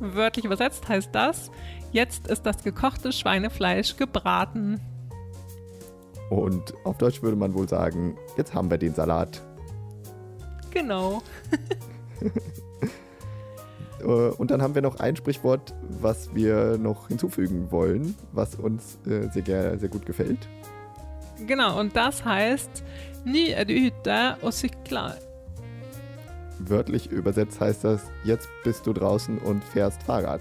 Wörtlich 0.00 0.44
übersetzt 0.44 0.86
heißt 0.88 1.08
das, 1.12 1.50
jetzt 1.92 2.26
ist 2.26 2.44
das 2.44 2.62
gekochte 2.62 3.12
Schweinefleisch 3.12 3.96
gebraten. 3.96 4.80
Und 6.30 6.74
auf 6.84 6.98
Deutsch 6.98 7.22
würde 7.22 7.36
man 7.36 7.54
wohl 7.54 7.68
sagen, 7.68 8.16
jetzt 8.36 8.54
haben 8.54 8.70
wir 8.70 8.78
den 8.78 8.94
Salat. 8.94 9.40
Genau. 10.70 11.22
Äh, 14.00 14.06
Und 14.06 14.50
dann 14.50 14.60
haben 14.60 14.74
wir 14.74 14.82
noch 14.82 14.96
ein 15.00 15.16
Sprichwort, 15.16 15.72
was 16.00 16.34
wir 16.34 16.76
noch 16.76 17.08
hinzufügen 17.08 17.70
wollen, 17.70 18.14
was 18.32 18.56
uns 18.56 18.98
äh, 19.06 19.30
sehr, 19.30 19.78
sehr 19.78 19.88
gut 19.88 20.04
gefällt. 20.04 20.46
Genau, 21.46 21.80
und 21.80 21.96
das 21.96 22.24
heißt, 22.24 22.82
Ny 23.24 23.52
är 23.52 23.64
du 23.64 23.74
ute 23.74 24.36
och 24.42 24.54
cyklar. 24.54 25.12
Wörtlich 26.58 27.10
übersetzt 27.10 27.60
heißt 27.60 27.84
das, 27.84 28.02
jetzt 28.24 28.48
bist 28.64 28.86
du 28.86 28.92
draußen 28.92 29.38
und 29.38 29.64
fährst 29.64 30.02
Fahrrad. 30.02 30.40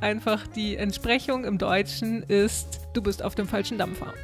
Einfach 0.00 0.46
die 0.46 0.76
Entsprechung 0.76 1.44
im 1.44 1.58
Deutschen 1.58 2.22
ist, 2.22 2.80
du 2.94 3.02
bist 3.02 3.24
auf 3.24 3.34
dem 3.34 3.48
falschen 3.48 3.78
Dampfer. 3.78 4.14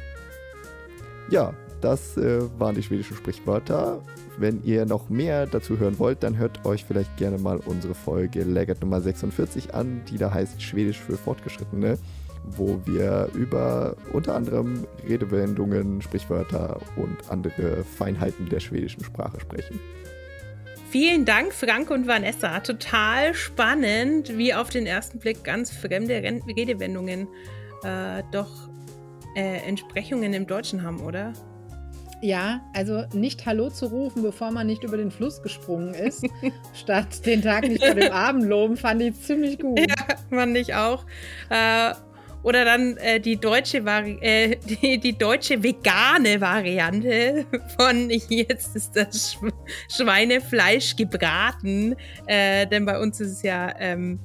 Ja, 1.29 1.53
das 1.81 2.15
äh, 2.17 2.41
waren 2.57 2.75
die 2.75 2.83
schwedischen 2.83 3.17
Sprichwörter. 3.17 4.01
Wenn 4.37 4.63
ihr 4.63 4.85
noch 4.85 5.09
mehr 5.09 5.45
dazu 5.45 5.77
hören 5.77 5.99
wollt, 5.99 6.23
dann 6.23 6.37
hört 6.37 6.65
euch 6.65 6.85
vielleicht 6.85 7.17
gerne 7.17 7.37
mal 7.37 7.57
unsere 7.57 7.93
Folge 7.93 8.43
Lägert 8.43 8.81
Nummer 8.81 9.01
46 9.01 9.73
an, 9.75 10.01
die 10.09 10.17
da 10.17 10.33
heißt 10.33 10.61
Schwedisch 10.61 10.99
für 10.99 11.17
Fortgeschrittene, 11.17 11.97
wo 12.55 12.79
wir 12.85 13.29
über 13.33 13.95
unter 14.13 14.35
anderem 14.35 14.85
Redewendungen, 15.07 16.01
Sprichwörter 16.01 16.79
und 16.95 17.29
andere 17.29 17.83
Feinheiten 17.83 18.49
der 18.49 18.59
schwedischen 18.59 19.03
Sprache 19.03 19.39
sprechen. 19.39 19.79
Vielen 20.89 21.25
Dank, 21.25 21.53
Frank 21.53 21.91
und 21.91 22.07
Vanessa. 22.07 22.61
Total 22.61 23.33
spannend, 23.33 24.37
wie 24.37 24.53
auf 24.53 24.69
den 24.69 24.85
ersten 24.85 25.19
Blick 25.19 25.43
ganz 25.43 25.69
fremde 25.71 26.23
Redewendungen 26.23 27.27
äh, 27.83 28.23
doch 28.31 28.69
äh, 29.35 29.67
Entsprechungen 29.67 30.33
im 30.33 30.47
Deutschen 30.47 30.83
haben, 30.83 31.01
oder? 31.01 31.33
Ja, 32.21 32.61
also 32.73 33.03
nicht 33.13 33.45
Hallo 33.45 33.69
zu 33.69 33.87
rufen, 33.87 34.23
bevor 34.23 34.49
man 34.49 34.65
nicht 34.65 34.83
über 34.83 34.97
den 34.97 35.11
Fluss 35.11 35.41
gesprungen 35.43 35.93
ist, 35.93 36.25
statt 36.73 37.25
den 37.25 37.43
Tag 37.43 37.67
nicht 37.67 37.85
vor 37.85 37.93
dem 37.93 38.11
Abend 38.11 38.45
loben, 38.45 38.75
fand 38.75 39.01
ich 39.03 39.21
ziemlich 39.21 39.59
gut. 39.59 39.79
Ja, 39.79 40.15
fand 40.29 40.57
ich 40.57 40.73
auch. 40.73 41.05
Äh, 41.49 41.93
oder 42.43 42.65
dann 42.65 42.97
äh, 42.97 43.19
die 43.19 43.37
deutsche 43.37 43.83
Vari 43.85 44.17
äh, 44.21 44.57
die, 44.81 44.99
die 44.99 45.17
deutsche 45.17 45.61
vegane 45.61 46.39
Variante 46.39 47.45
von 47.77 48.09
jetzt 48.09 48.75
ist 48.75 48.95
das 48.95 49.33
Sch 49.33 49.37
Schweinefleisch 49.95 50.95
gebraten. 50.95 51.95
Äh, 52.25 52.67
denn 52.67 52.85
bei 52.85 52.99
uns 52.99 53.19
ist 53.19 53.31
es 53.31 53.41
ja, 53.41 53.73
ähm, 53.79 54.19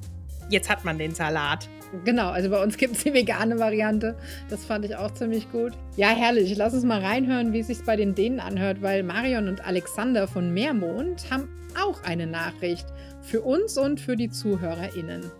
jetzt 0.49 0.69
hat 0.69 0.85
man 0.85 0.97
den 0.97 1.13
Salat. 1.13 1.67
Genau, 2.05 2.29
also 2.29 2.49
bei 2.49 2.61
uns 2.61 2.77
gibt 2.77 2.95
es 2.95 3.03
die 3.03 3.13
vegane 3.13 3.59
Variante. 3.59 4.15
Das 4.49 4.65
fand 4.65 4.83
ich 4.85 4.95
auch 4.95 5.11
ziemlich 5.11 5.51
gut. 5.51 5.73
Ja, 5.95 6.09
herrlich. 6.09 6.55
Lass 6.55 6.73
uns 6.73 6.83
mal 6.83 7.01
reinhören, 7.01 7.53
wie 7.53 7.59
es 7.59 7.67
sich 7.67 7.83
bei 7.83 7.95
den 7.95 8.15
Dänen 8.15 8.39
anhört, 8.39 8.81
weil 8.81 9.03
Marion 9.03 9.47
und 9.47 9.65
Alexander 9.65 10.27
von 10.27 10.51
Meermond 10.51 11.29
haben 11.29 11.49
auch 11.79 12.03
eine 12.03 12.25
Nachricht 12.25 12.87
für 13.21 13.41
uns 13.41 13.77
und 13.77 13.99
für 13.99 14.15
die 14.15 14.29
ZuhörerInnen. 14.29 15.31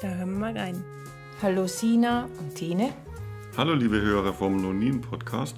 Da 0.00 0.08
hören 0.08 0.32
wir 0.32 0.38
mal 0.38 0.56
rein. 0.56 0.82
Hallo 1.42 1.66
Sina 1.66 2.28
und 2.38 2.54
Tine. 2.54 2.92
Hallo 3.56 3.72
liebe 3.72 3.98
Hörer 3.98 4.34
vom 4.34 4.56
Nonin-Podcast. 4.56 5.56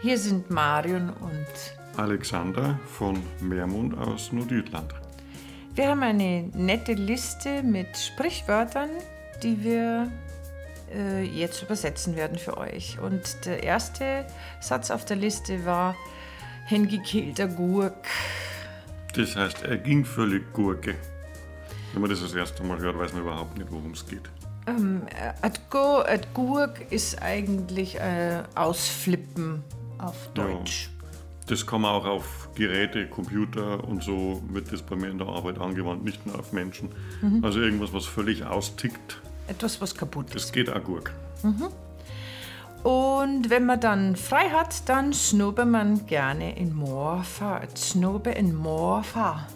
Hier 0.00 0.18
sind 0.18 0.50
Marion 0.50 1.10
und 1.10 1.46
Alexander 1.96 2.80
von 2.86 3.22
Meermund 3.40 3.96
aus 3.96 4.32
Nordjütland. 4.32 4.92
wir 5.76 5.86
haben 5.86 6.02
eine 6.02 6.50
nette 6.54 6.94
Liste 6.94 7.62
mit 7.62 7.96
Sprichwörtern, 7.96 8.90
die 9.44 9.62
wir 9.62 10.10
äh, 10.92 11.22
jetzt 11.22 11.62
übersetzen 11.62 12.16
werden 12.16 12.36
für 12.36 12.58
euch. 12.58 12.98
Und 12.98 13.44
der 13.44 13.62
erste 13.62 14.26
Satz 14.60 14.90
auf 14.90 15.04
der 15.04 15.18
Liste 15.18 15.64
war 15.64 15.94
hingekehlter 16.66 17.46
Gurk. 17.46 18.08
Das 19.14 19.36
heißt, 19.36 19.62
er 19.62 19.76
ging 19.76 20.04
völlig 20.04 20.52
Gurke. 20.52 20.96
Wenn 21.92 22.00
man 22.00 22.10
das 22.10 22.22
das 22.22 22.34
erste 22.34 22.64
Mal 22.64 22.80
hört, 22.80 22.98
weiß 22.98 23.12
man 23.12 23.22
überhaupt 23.22 23.56
nicht, 23.56 23.70
worum 23.70 23.92
es 23.92 24.04
geht. 24.04 24.28
Ähm, 24.66 25.02
äh, 25.08 25.32
at 25.44 25.70
go, 25.70 25.98
at 25.98 26.32
Gurk 26.34 26.90
ist 26.90 27.20
eigentlich 27.20 27.96
äh, 27.98 28.42
ausflippen 28.54 29.64
auf 29.98 30.28
Deutsch. 30.34 30.90
Das 31.46 31.66
kann 31.66 31.80
man 31.80 31.90
auch 31.92 32.06
auf 32.06 32.48
Geräte, 32.54 33.08
Computer 33.08 33.82
und 33.84 34.02
so 34.02 34.42
wird 34.50 34.72
das 34.72 34.80
bei 34.82 34.94
mir 34.94 35.08
in 35.10 35.18
der 35.18 35.26
Arbeit 35.26 35.58
angewandt, 35.58 36.04
nicht 36.04 36.24
nur 36.24 36.38
auf 36.38 36.52
Menschen. 36.52 36.88
Also 37.42 37.60
irgendwas, 37.60 37.92
was 37.92 38.06
völlig 38.06 38.44
austickt, 38.44 39.20
Etwas, 39.48 39.80
was 39.80 39.94
kaputt 39.94 40.26
ist. 40.26 40.34
das 40.36 40.52
geht 40.52 40.70
auch 40.70 40.82
Gurk. 40.82 41.12
Und 42.84 43.50
wenn 43.50 43.66
man 43.66 43.80
dann 43.80 44.16
frei 44.16 44.50
hat, 44.50 44.88
dann 44.88 45.12
snubbe 45.12 45.64
man 45.64 46.06
gerne 46.06 46.56
in 46.56 46.74
Morpha. 46.74 47.60
Snubbe 47.76 48.30
in 48.30 48.54
Morpha. 48.54 49.46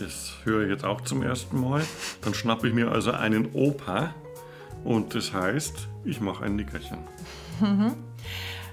Das 0.00 0.32
höre 0.44 0.62
ich 0.62 0.70
jetzt 0.70 0.84
auch 0.84 1.02
zum 1.02 1.22
ersten 1.22 1.60
Mal. 1.60 1.82
Dann 2.22 2.32
schnappe 2.32 2.66
ich 2.68 2.74
mir 2.74 2.90
also 2.90 3.10
einen 3.10 3.52
Opa 3.52 4.14
und 4.82 5.14
das 5.14 5.34
heißt, 5.34 5.88
ich 6.04 6.20
mache 6.20 6.44
ein 6.44 6.56
Nickerchen. 6.56 6.98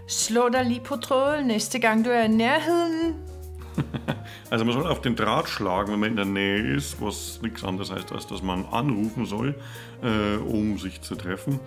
Slå 0.08 0.50
dig 0.50 0.64
lige 0.64 0.84
på 0.84 0.96
tråden 0.96 1.48
næste 1.48 1.80
gang 1.80 2.04
du 2.04 2.10
er 2.10 2.26
i 2.26 2.30
nærheden. 2.30 3.16
Also 4.50 4.66
man 4.66 4.74
soll 4.74 4.88
auf 4.88 5.02
den 5.02 5.16
Draht 5.16 5.50
schlagen, 5.50 5.92
wenn 5.92 6.00
man 6.00 6.10
in 6.12 6.16
der 6.16 6.26
Nähe 6.26 6.76
ist, 6.76 7.02
was 7.02 7.42
nichts 7.42 7.64
anderes 7.64 7.92
heißt, 7.92 8.12
als 8.14 8.26
dass 8.26 8.42
man 8.42 8.66
anrufen 8.66 9.26
soll, 9.26 9.56
äh, 10.02 10.38
um 10.38 10.78
sich 10.78 11.02
zu 11.02 11.16
treffen. 11.16 11.60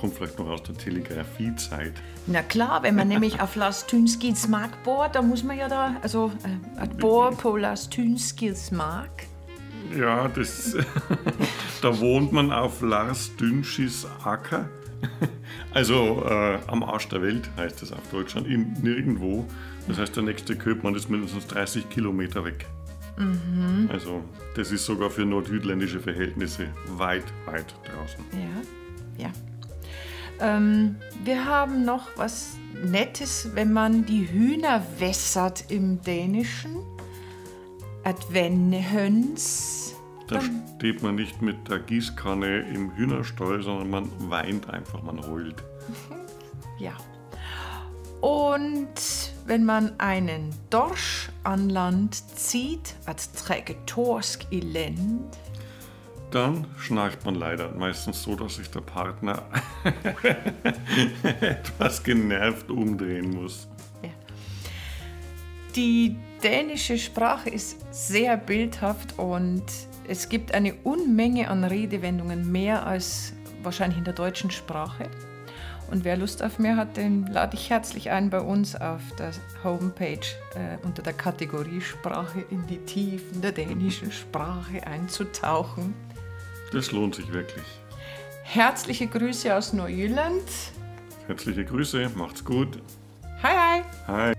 Kommt 0.00 0.14
vielleicht 0.14 0.38
noch 0.38 0.48
aus 0.48 0.62
der 0.62 0.76
Telegrafiezeit. 0.76 1.92
Na 2.26 2.42
klar, 2.42 2.82
wenn 2.82 2.94
man 2.94 3.08
nämlich 3.08 3.40
auf 3.40 3.54
Lars 3.54 3.86
Tynskis 3.86 4.48
Mark 4.48 4.82
bohrt, 4.82 5.14
dann 5.14 5.28
muss 5.28 5.42
man 5.42 5.58
ja 5.58 5.68
da, 5.68 5.96
also 6.02 6.32
äh, 6.78 6.86
på 6.86 7.56
Lars 7.56 7.88
Tynskis 7.90 8.70
Mark. 8.70 9.26
Ja, 9.98 10.28
das, 10.28 10.76
da 11.82 12.00
wohnt 12.00 12.32
man 12.32 12.52
auf 12.52 12.80
Lars 12.80 13.34
Dünschis 13.36 14.06
Acker. 14.24 14.68
Also 15.72 16.24
äh, 16.28 16.58
am 16.66 16.82
Arsch 16.82 17.08
der 17.08 17.22
Welt 17.22 17.48
heißt 17.56 17.82
es 17.82 17.92
auf 17.92 18.02
Deutschland, 18.10 18.48
in 18.48 18.72
nirgendwo. 18.82 19.46
Das 19.86 19.98
heißt, 19.98 20.16
der 20.16 20.24
nächste 20.24 20.56
Köpmann 20.56 20.96
ist 20.96 21.08
mindestens 21.08 21.46
30 21.46 21.88
Kilometer 21.88 22.44
weg. 22.44 22.66
Also 23.88 24.24
das 24.56 24.72
ist 24.72 24.86
sogar 24.86 25.10
für 25.10 25.26
nordjütländische 25.26 26.00
Verhältnisse 26.00 26.68
weit, 26.96 27.24
weit 27.44 27.74
draußen. 27.84 28.24
Ja, 28.32 29.24
ja. 29.24 29.32
Ähm, 30.40 30.96
wir 31.24 31.44
haben 31.44 31.84
noch 31.84 32.08
was 32.16 32.56
Nettes, 32.82 33.50
wenn 33.54 33.72
man 33.72 34.06
die 34.06 34.30
Hühner 34.30 34.82
wässert 34.98 35.70
im 35.70 36.00
Dänischen. 36.02 36.76
Høns. 38.92 39.94
Da 40.26 40.40
steht 40.76 41.02
man 41.02 41.16
nicht 41.16 41.42
mit 41.42 41.68
der 41.68 41.80
Gießkanne 41.80 42.60
im 42.60 42.94
Hühnerstall, 42.96 43.62
sondern 43.62 43.90
man 43.90 44.30
weint 44.30 44.70
einfach, 44.70 45.02
man 45.02 45.20
heult. 45.26 45.62
Ja. 46.78 46.96
Und 48.22 48.88
wenn 49.44 49.66
man 49.66 50.00
einen 50.00 50.48
Dorsch 50.70 51.28
an 51.44 51.68
Land 51.68 52.14
zieht, 52.38 52.94
als 53.04 53.32
träge 53.32 53.76
Torsk 53.84 54.46
i 54.50 54.60
Land? 54.60 55.36
Dann 56.30 56.66
schnarcht 56.78 57.24
man 57.24 57.34
leider 57.34 57.72
meistens 57.74 58.22
so, 58.22 58.36
dass 58.36 58.56
sich 58.56 58.70
der 58.70 58.80
Partner 58.80 59.42
etwas 61.40 62.02
genervt 62.02 62.70
umdrehen 62.70 63.30
muss. 63.30 63.68
Die 65.76 66.16
dänische 66.42 66.98
Sprache 66.98 67.48
ist 67.48 67.76
sehr 67.90 68.36
bildhaft 68.36 69.18
und 69.18 69.62
es 70.08 70.28
gibt 70.28 70.52
eine 70.52 70.74
Unmenge 70.74 71.48
an 71.48 71.62
Redewendungen, 71.62 72.50
mehr 72.50 72.86
als 72.86 73.32
wahrscheinlich 73.62 73.98
in 73.98 74.04
der 74.04 74.14
deutschen 74.14 74.50
Sprache. 74.50 75.08
Und 75.90 76.04
wer 76.04 76.16
Lust 76.16 76.42
auf 76.42 76.58
mehr 76.58 76.76
hat, 76.76 76.96
den 76.96 77.26
lade 77.26 77.56
ich 77.56 77.70
herzlich 77.70 78.10
ein, 78.10 78.30
bei 78.30 78.40
uns 78.40 78.74
auf 78.74 79.00
der 79.18 79.30
Homepage 79.62 80.18
äh, 80.54 80.84
unter 80.84 81.02
der 81.02 81.12
Kategorie 81.12 81.80
Sprache 81.80 82.44
in 82.50 82.66
die 82.66 82.78
Tiefen 82.78 83.40
der 83.40 83.52
dänischen 83.52 84.10
Sprache 84.10 84.86
einzutauchen. 84.86 85.94
Das 86.72 86.92
lohnt 86.92 87.16
sich 87.16 87.32
wirklich. 87.32 87.64
Herzliche 88.42 89.06
Grüße 89.06 89.54
aus 89.54 89.72
Neujöland. 89.72 90.42
Herzliche 91.26 91.64
Grüße, 91.64 92.10
macht's 92.14 92.44
gut. 92.44 92.78
Hi, 93.42 93.54
hi. 93.54 93.82
Hi. 94.06 94.32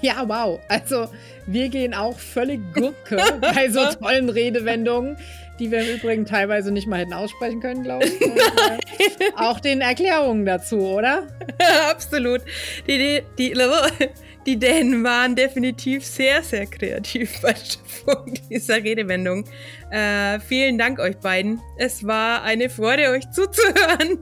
Ja, 0.00 0.28
wow. 0.28 0.60
Also, 0.68 1.08
wir 1.46 1.68
gehen 1.68 1.94
auch 1.94 2.18
völlig 2.18 2.60
Gurke 2.72 3.16
bei 3.40 3.70
so 3.70 3.84
tollen 3.94 4.28
Redewendungen, 4.28 5.16
die 5.58 5.70
wir 5.70 5.80
im 5.80 5.96
Übrigen 5.96 6.26
teilweise 6.26 6.70
nicht 6.72 6.86
mal 6.86 7.00
hätten 7.00 7.12
aussprechen 7.12 7.60
können, 7.60 7.82
glaube 7.82 8.06
ich. 8.06 8.20
Und, 8.20 8.36
äh, 8.36 9.32
auch 9.36 9.60
den 9.60 9.80
Erklärungen 9.80 10.44
dazu, 10.44 10.80
oder? 10.80 11.26
Absolut. 11.90 12.42
Die, 12.86 12.98
die, 12.98 13.22
die, 13.38 13.54
die 14.46 14.58
Dänen 14.58 15.02
waren 15.04 15.34
definitiv 15.34 16.04
sehr, 16.04 16.42
sehr 16.42 16.66
kreativ 16.66 17.40
bei 17.40 17.52
der 17.52 17.58
Stiftung 17.58 18.34
dieser 18.50 18.76
Redewendung. 18.76 19.44
Äh, 19.90 20.40
vielen 20.40 20.78
Dank 20.78 20.98
euch 20.98 21.16
beiden. 21.16 21.60
Es 21.78 22.06
war 22.06 22.42
eine 22.42 22.70
Freude, 22.70 23.10
euch 23.10 23.28
zuzuhören. 23.30 24.18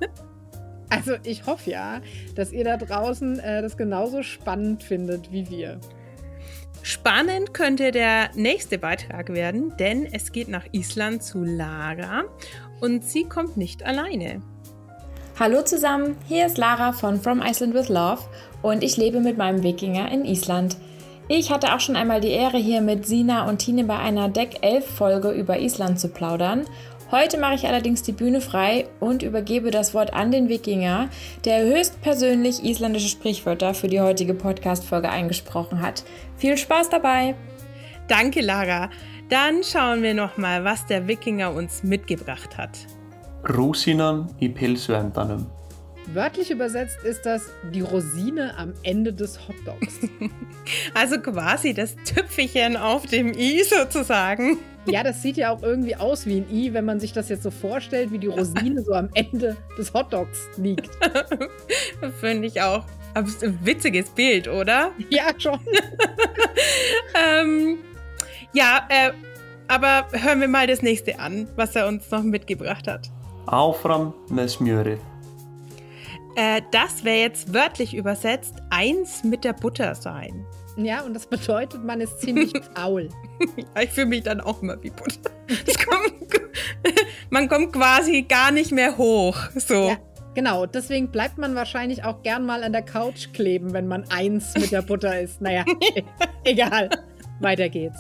Also, 0.90 1.16
ich 1.24 1.46
hoffe 1.46 1.70
ja, 1.70 2.00
dass 2.36 2.52
ihr 2.52 2.64
da 2.64 2.76
draußen 2.76 3.38
äh, 3.40 3.62
das 3.62 3.76
genauso 3.76 4.22
spannend 4.22 4.82
findet 4.82 5.32
wie 5.32 5.48
wir. 5.50 5.80
Spannend 6.86 7.54
könnte 7.54 7.92
der 7.92 8.28
nächste 8.34 8.76
Beitrag 8.76 9.32
werden, 9.32 9.72
denn 9.78 10.04
es 10.04 10.32
geht 10.32 10.48
nach 10.48 10.66
Island 10.72 11.22
zu 11.22 11.42
Lara 11.42 12.24
und 12.82 13.02
sie 13.02 13.24
kommt 13.24 13.56
nicht 13.56 13.82
alleine. 13.86 14.42
Hallo 15.40 15.62
zusammen, 15.62 16.18
hier 16.28 16.44
ist 16.44 16.58
Lara 16.58 16.92
von 16.92 17.18
From 17.22 17.40
Iceland 17.40 17.72
with 17.72 17.88
Love 17.88 18.20
und 18.60 18.84
ich 18.84 18.98
lebe 18.98 19.20
mit 19.20 19.38
meinem 19.38 19.62
Wikinger 19.62 20.12
in 20.12 20.26
Island. 20.26 20.76
Ich 21.26 21.50
hatte 21.50 21.74
auch 21.74 21.80
schon 21.80 21.96
einmal 21.96 22.20
die 22.20 22.32
Ehre, 22.32 22.58
hier 22.58 22.82
mit 22.82 23.06
Sina 23.06 23.48
und 23.48 23.60
Tine 23.60 23.84
bei 23.84 23.98
einer 23.98 24.28
Deck 24.28 24.58
11 24.60 24.86
Folge 24.86 25.30
über 25.30 25.58
Island 25.58 25.98
zu 25.98 26.10
plaudern 26.10 26.66
Heute 27.10 27.38
mache 27.38 27.54
ich 27.54 27.66
allerdings 27.66 28.02
die 28.02 28.12
Bühne 28.12 28.40
frei 28.40 28.86
und 28.98 29.22
übergebe 29.22 29.70
das 29.70 29.94
Wort 29.94 30.14
an 30.14 30.30
den 30.30 30.48
Wikinger, 30.48 31.10
der 31.44 31.64
höchstpersönlich 31.64 32.64
isländische 32.64 33.08
Sprichwörter 33.08 33.74
für 33.74 33.88
die 33.88 34.00
heutige 34.00 34.34
Podcast-Folge 34.34 35.10
eingesprochen 35.10 35.80
hat. 35.80 36.04
Viel 36.36 36.56
Spaß 36.56 36.88
dabei! 36.90 37.34
Danke, 38.08 38.40
Lara. 38.40 38.90
Dann 39.28 39.62
schauen 39.62 40.02
wir 40.02 40.14
nochmal, 40.14 40.64
was 40.64 40.86
der 40.86 41.06
Wikinger 41.08 41.54
uns 41.54 41.82
mitgebracht 41.82 42.58
hat. 42.58 42.70
Rúsinan 43.48 44.28
i 44.40 44.48
pilsuendanum. 44.48 45.46
Wörtlich 46.12 46.50
übersetzt 46.50 46.98
ist 47.02 47.24
das 47.24 47.50
die 47.72 47.80
Rosine 47.80 48.56
am 48.58 48.74
Ende 48.82 49.12
des 49.12 49.38
Hotdogs. 49.48 50.00
Also 50.94 51.20
quasi 51.20 51.74
das 51.74 51.94
Tüpfelchen 52.06 52.78
auf 52.78 53.04
dem 53.04 53.34
i 53.34 53.62
sozusagen. 53.62 54.56
Ja, 54.86 55.02
das 55.02 55.20
sieht 55.20 55.36
ja 55.36 55.50
auch 55.50 55.62
irgendwie 55.62 55.94
aus 55.94 56.24
wie 56.24 56.38
ein 56.38 56.50
I, 56.50 56.72
wenn 56.72 56.86
man 56.86 57.00
sich 57.00 57.12
das 57.12 57.28
jetzt 57.28 57.42
so 57.42 57.50
vorstellt, 57.50 58.12
wie 58.12 58.18
die 58.18 58.28
Rosine 58.28 58.82
so 58.82 58.94
am 58.94 59.10
Ende 59.12 59.58
des 59.76 59.92
Hotdogs 59.92 60.48
liegt. 60.56 60.88
Finde 62.20 62.46
ich 62.46 62.62
auch. 62.62 62.84
Aber 63.12 63.28
es 63.28 63.34
ist 63.34 63.44
ein 63.44 63.58
witziges 63.62 64.08
Bild, 64.08 64.48
oder? 64.48 64.92
Ja, 65.10 65.24
schon. 65.36 65.60
ähm, 67.40 67.78
ja, 68.54 68.86
äh, 68.88 69.12
aber 69.68 70.06
hören 70.12 70.40
wir 70.40 70.48
mal 70.48 70.66
das 70.66 70.80
nächste 70.80 71.18
an, 71.18 71.48
was 71.56 71.76
er 71.76 71.86
uns 71.88 72.10
noch 72.10 72.22
mitgebracht 72.22 72.88
hat. 72.88 73.10
Áfram 73.46 74.14
með 74.32 74.48
smjörið. 74.56 75.13
Äh, 76.36 76.62
das 76.72 77.04
wäre 77.04 77.18
jetzt 77.18 77.54
wörtlich 77.54 77.94
übersetzt 77.94 78.54
eins 78.70 79.22
mit 79.24 79.44
der 79.44 79.52
Butter 79.52 79.94
sein. 79.94 80.44
Ja, 80.76 81.02
und 81.02 81.14
das 81.14 81.26
bedeutet, 81.26 81.84
man 81.84 82.00
ist 82.00 82.20
ziemlich 82.20 82.52
faul. 82.74 83.08
ja, 83.56 83.82
ich 83.82 83.90
fühle 83.90 84.06
mich 84.06 84.24
dann 84.24 84.40
auch 84.40 84.60
immer 84.62 84.82
wie 84.82 84.90
Butter. 84.90 85.30
Kommt, 85.88 86.40
man 87.30 87.48
kommt 87.48 87.72
quasi 87.72 88.22
gar 88.22 88.50
nicht 88.50 88.72
mehr 88.72 88.98
hoch. 88.98 89.36
So. 89.54 89.88
Ja, 89.90 89.96
genau, 90.34 90.66
deswegen 90.66 91.10
bleibt 91.10 91.38
man 91.38 91.54
wahrscheinlich 91.54 92.04
auch 92.04 92.22
gern 92.22 92.44
mal 92.44 92.64
an 92.64 92.72
der 92.72 92.82
Couch 92.82 93.32
kleben, 93.32 93.72
wenn 93.72 93.86
man 93.86 94.04
eins 94.10 94.54
mit 94.54 94.72
der 94.72 94.82
Butter 94.82 95.20
ist. 95.20 95.40
Naja, 95.40 95.64
egal. 96.44 96.90
Weiter 97.40 97.68
geht's. 97.68 97.98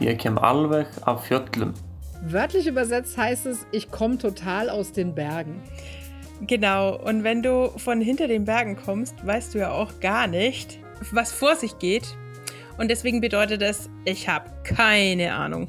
Ég 0.00 0.16
kem 0.16 0.38
alveg 0.38 0.86
af 1.04 1.26
fjöllum. 1.26 1.74
Wörtlich 2.22 2.66
übersetzt 2.66 3.16
heißt 3.16 3.46
es, 3.46 3.66
ich 3.72 3.90
komme 3.90 4.18
total 4.18 4.70
aus 4.70 4.92
den 4.92 5.14
Bergen. 5.14 5.62
Genau, 6.46 6.96
und 6.96 7.22
wenn 7.22 7.42
du 7.42 7.68
von 7.76 8.00
hinter 8.00 8.26
den 8.26 8.44
Bergen 8.44 8.76
kommst, 8.76 9.14
weißt 9.26 9.54
du 9.54 9.58
ja 9.58 9.72
auch 9.72 10.00
gar 10.00 10.26
nicht, 10.26 10.78
was 11.12 11.32
vor 11.32 11.54
sich 11.56 11.78
geht. 11.78 12.16
Und 12.78 12.90
deswegen 12.90 13.20
bedeutet 13.20 13.60
es, 13.62 13.90
ich 14.06 14.28
habe 14.28 14.50
keine 14.64 15.34
Ahnung. 15.34 15.68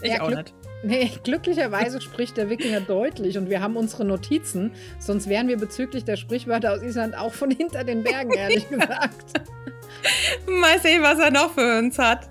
Ich 0.00 0.12
ja, 0.12 0.22
auch 0.22 0.30
nicht. 0.30 0.54
Nee, 0.84 1.10
glücklicherweise 1.24 2.00
spricht 2.00 2.36
der 2.36 2.50
Wikinger 2.50 2.82
deutlich 2.82 3.38
und 3.38 3.48
wir 3.48 3.62
haben 3.62 3.76
unsere 3.76 4.04
Notizen, 4.04 4.70
sonst 4.98 5.28
wären 5.30 5.48
wir 5.48 5.56
bezüglich 5.56 6.04
der 6.04 6.16
Sprichwörter 6.16 6.74
aus 6.74 6.82
Island 6.82 7.16
auch 7.16 7.32
von 7.32 7.50
hinter 7.50 7.84
den 7.84 8.02
Bergen, 8.02 8.32
ehrlich 8.32 8.68
gesagt. 8.70 9.40
Mal 10.46 10.78
sehen, 10.80 11.02
was 11.02 11.18
er 11.18 11.30
noch 11.30 11.54
für 11.54 11.78
uns 11.78 11.98
hat. 11.98 12.28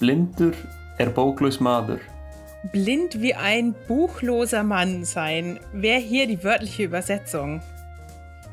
Blindur 0.00 0.52
er 0.98 1.10
bóklaus 1.10 1.60
maður. 1.60 2.00
Blind 2.72 3.20
wie 3.20 3.34
ein 3.34 3.74
buchloser 3.86 4.62
Mann 4.62 5.04
sein, 5.04 5.60
wäre 5.72 6.00
hier 6.00 6.26
die 6.26 6.42
wörtliche 6.42 6.84
Übersetzung. 6.84 7.60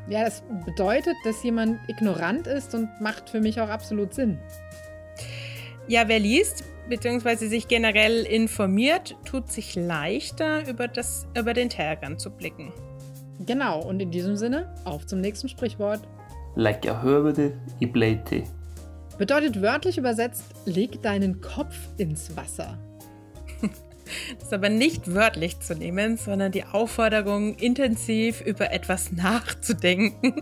Ja, 0.09 0.25
das 0.25 0.43
bedeutet, 0.65 1.15
dass 1.23 1.43
jemand 1.43 1.79
ignorant 1.87 2.47
ist 2.47 2.75
und 2.75 2.89
macht 2.99 3.29
für 3.29 3.39
mich 3.39 3.61
auch 3.61 3.69
absolut 3.69 4.13
Sinn. 4.13 4.37
Ja, 5.87 6.07
wer 6.07 6.19
liest 6.19 6.63
bzw. 6.89 7.47
sich 7.47 7.67
generell 7.67 8.25
informiert, 8.25 9.15
tut 9.25 9.49
sich 9.49 9.75
leichter, 9.75 10.67
über, 10.67 10.87
das, 10.87 11.27
über 11.37 11.53
den 11.53 11.69
Tellerrand 11.69 12.19
zu 12.19 12.29
blicken. 12.29 12.73
Genau, 13.45 13.81
und 13.81 14.01
in 14.01 14.11
diesem 14.11 14.35
Sinne, 14.35 14.73
auf 14.83 15.05
zum 15.05 15.21
nächsten 15.21 15.49
Sprichwort. 15.49 16.01
Leggja 16.55 17.01
höfuðið 17.01 17.53
i 17.81 17.85
bleiti. 17.87 18.43
Bedeutet 19.17 19.61
wörtlich 19.61 19.97
übersetzt, 19.97 20.53
leg 20.65 21.01
deinen 21.01 21.41
Kopf 21.41 21.75
ins 21.97 22.35
Wasser. 22.37 22.77
Das 24.35 24.47
ist 24.47 24.53
aber 24.53 24.69
nicht 24.69 25.13
wörtlich 25.13 25.59
zu 25.59 25.75
nehmen, 25.75 26.17
sondern 26.17 26.51
die 26.51 26.65
Aufforderung, 26.65 27.55
intensiv 27.55 28.41
über 28.41 28.71
etwas 28.71 29.11
nachzudenken. 29.11 30.41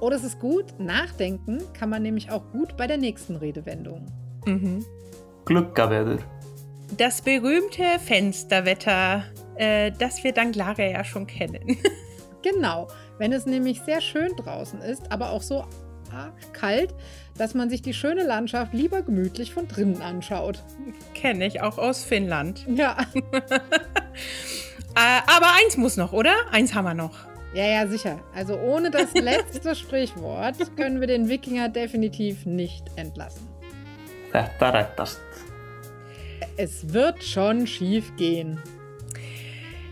Oh, 0.00 0.10
das 0.10 0.24
ist 0.24 0.38
gut. 0.38 0.78
Nachdenken 0.78 1.62
kann 1.72 1.88
man 1.88 2.02
nämlich 2.02 2.30
auch 2.30 2.50
gut 2.52 2.76
bei 2.76 2.86
der 2.86 2.98
nächsten 2.98 3.36
Redewendung. 3.36 4.06
Mhm. 4.44 4.84
Glückawetter. 5.44 6.18
Das 6.98 7.22
berühmte 7.22 7.84
Fensterwetter, 8.04 9.24
äh, 9.56 9.90
das 9.98 10.22
wir 10.22 10.32
dank 10.32 10.54
Lara 10.56 10.84
ja 10.84 11.04
schon 11.04 11.26
kennen. 11.26 11.78
genau. 12.42 12.88
Wenn 13.18 13.32
es 13.32 13.46
nämlich 13.46 13.80
sehr 13.80 14.00
schön 14.00 14.34
draußen 14.36 14.80
ist, 14.80 15.10
aber 15.10 15.30
auch 15.30 15.42
so 15.42 15.64
kalt, 16.52 16.94
dass 17.36 17.54
man 17.54 17.70
sich 17.70 17.82
die 17.82 17.94
schöne 17.94 18.24
Landschaft 18.24 18.72
lieber 18.72 19.02
gemütlich 19.02 19.52
von 19.52 19.68
drinnen 19.68 20.02
anschaut. 20.02 20.62
Kenne 21.14 21.46
ich 21.46 21.60
auch 21.62 21.78
aus 21.78 22.04
Finnland. 22.04 22.66
Ja. 22.68 22.96
Äh, 24.96 25.22
aber 25.26 25.48
eins 25.60 25.76
muss 25.76 25.96
noch, 25.96 26.12
oder? 26.12 26.32
Eins 26.52 26.72
haben 26.72 26.84
wir 26.84 26.94
noch. 26.94 27.26
Ja, 27.52 27.66
ja, 27.66 27.86
sicher. 27.86 28.20
Also 28.34 28.56
ohne 28.56 28.92
das 28.92 29.12
letzte 29.14 29.74
Sprichwort 29.74 30.56
können 30.76 31.00
wir 31.00 31.08
den 31.08 31.28
Wikinger 31.28 31.68
definitiv 31.68 32.46
nicht 32.46 32.84
entlassen. 32.96 33.48
Es 36.56 36.92
wird 36.92 37.24
schon 37.24 37.66
schief 37.66 38.14
gehen. 38.16 38.60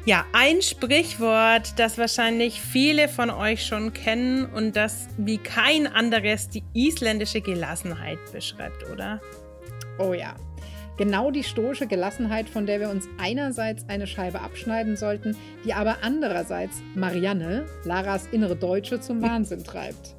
Ja, 0.05 0.27
ein 0.33 0.63
Sprichwort, 0.63 1.79
das 1.79 1.97
wahrscheinlich 1.97 2.61
viele 2.61 3.09
von 3.09 3.31
euch 3.31 3.65
schon 3.65 3.93
kennen 3.93 4.47
und 4.47 4.75
das 4.75 5.07
wie 5.17 5.39
kein 5.39 5.87
anderes 5.87 6.49
die 6.49 6.65
isländische 6.75 7.41
Gelassenheit 7.41 8.19
beschreibt, 8.33 8.91
oder? 8.91 9.21
Oh 10.01 10.13
ja. 10.13 10.35
Genau 10.99 11.31
die 11.31 11.45
stoische 11.45 11.87
Gelassenheit, 11.87 12.49
von 12.49 12.67
der 12.67 12.81
wir 12.81 12.91
uns 12.91 13.09
einerseits 13.17 13.89
eine 13.89 14.09
Scheibe 14.09 14.41
abschneiden 14.41 14.97
sollten, 14.97 15.37
die 15.65 15.73
aber 15.73 15.99
andererseits 16.03 16.83
Marianne, 16.97 17.67
Laras 17.85 18.27
innere 18.33 18.57
Deutsche, 18.57 19.01
zum 19.01 19.23
Wahnsinn 19.23 19.63
treibt. 19.63 20.17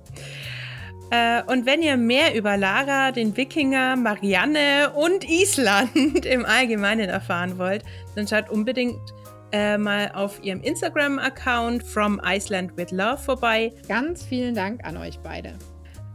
Äh, 1.12 1.44
und 1.44 1.66
wenn 1.66 1.82
ihr 1.82 1.98
mehr 1.98 2.34
über 2.36 2.56
Lara, 2.56 3.12
den 3.12 3.36
Wikinger, 3.36 3.98
Marianne 3.98 4.94
und 4.96 5.30
Island 5.30 6.26
im 6.26 6.46
Allgemeinen 6.46 7.10
erfahren 7.10 7.58
wollt, 7.58 7.84
dann 8.16 8.28
schaut 8.28 8.50
unbedingt 8.50 9.14
äh, 9.54 9.78
mal 9.78 10.12
auf 10.14 10.44
ihrem 10.44 10.62
Instagram-Account 10.62 11.84
From 11.84 12.20
Iceland 12.26 12.76
with 12.76 12.92
Love 12.92 13.20
vorbei. 13.20 13.72
Ganz 13.88 14.24
vielen 14.24 14.56
Dank 14.56 14.84
an 14.84 14.98
euch 14.98 15.20
beide. 15.20 15.54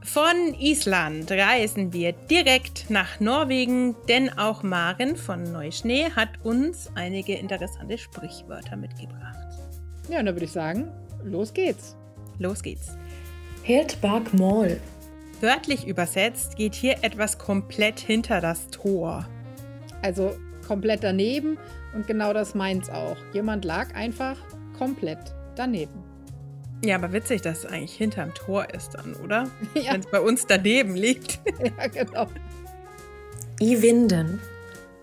Von 0.02 0.54
Island 0.58 1.30
reisen 1.30 1.92
wir 1.92 2.12
direkt 2.12 2.88
nach 2.88 3.20
Norwegen, 3.20 3.94
denn 4.08 4.36
auch 4.38 4.62
Maren 4.62 5.16
von 5.16 5.42
Neuschnee 5.42 6.10
hat 6.16 6.30
uns 6.42 6.90
einige 6.94 7.34
interessante 7.34 7.98
Sprichwörter 7.98 8.76
mitgebracht. 8.76 9.36
Ja, 10.08 10.20
und 10.20 10.26
da 10.26 10.32
würde 10.32 10.46
ich 10.46 10.52
sagen, 10.52 10.90
los 11.22 11.52
geht's. 11.52 11.96
Los 12.38 12.62
geht's. 12.62 12.96
Helt 13.62 14.00
bak 14.00 14.32
mål. 14.32 14.80
Wörtlich 15.40 15.86
übersetzt 15.86 16.56
geht 16.56 16.74
hier 16.74 16.96
etwas 17.02 17.38
komplett 17.38 18.00
hinter 18.00 18.40
das 18.40 18.68
Tor. 18.68 19.28
Also 20.02 20.34
komplett 20.66 21.04
daneben 21.04 21.58
und 21.94 22.06
genau 22.06 22.32
das 22.32 22.54
meint's 22.54 22.90
auch. 22.90 23.16
Jemand 23.32 23.64
lag 23.64 23.94
einfach 23.94 24.36
komplett 24.78 25.34
daneben. 25.56 26.04
Ja, 26.84 26.94
aber 26.94 27.12
witzig, 27.12 27.42
dass 27.42 27.64
es 27.64 27.66
eigentlich 27.66 27.94
hinterm 27.94 28.32
Tor 28.34 28.72
ist 28.72 28.94
dann, 28.94 29.14
oder? 29.14 29.50
Ja. 29.74 29.92
Wenn 29.92 30.00
es 30.00 30.10
bei 30.10 30.20
uns 30.20 30.46
daneben 30.46 30.94
liegt. 30.94 31.40
ja, 31.78 31.86
genau. 31.88 32.28
I 33.60 33.82
vinden. 33.82 34.40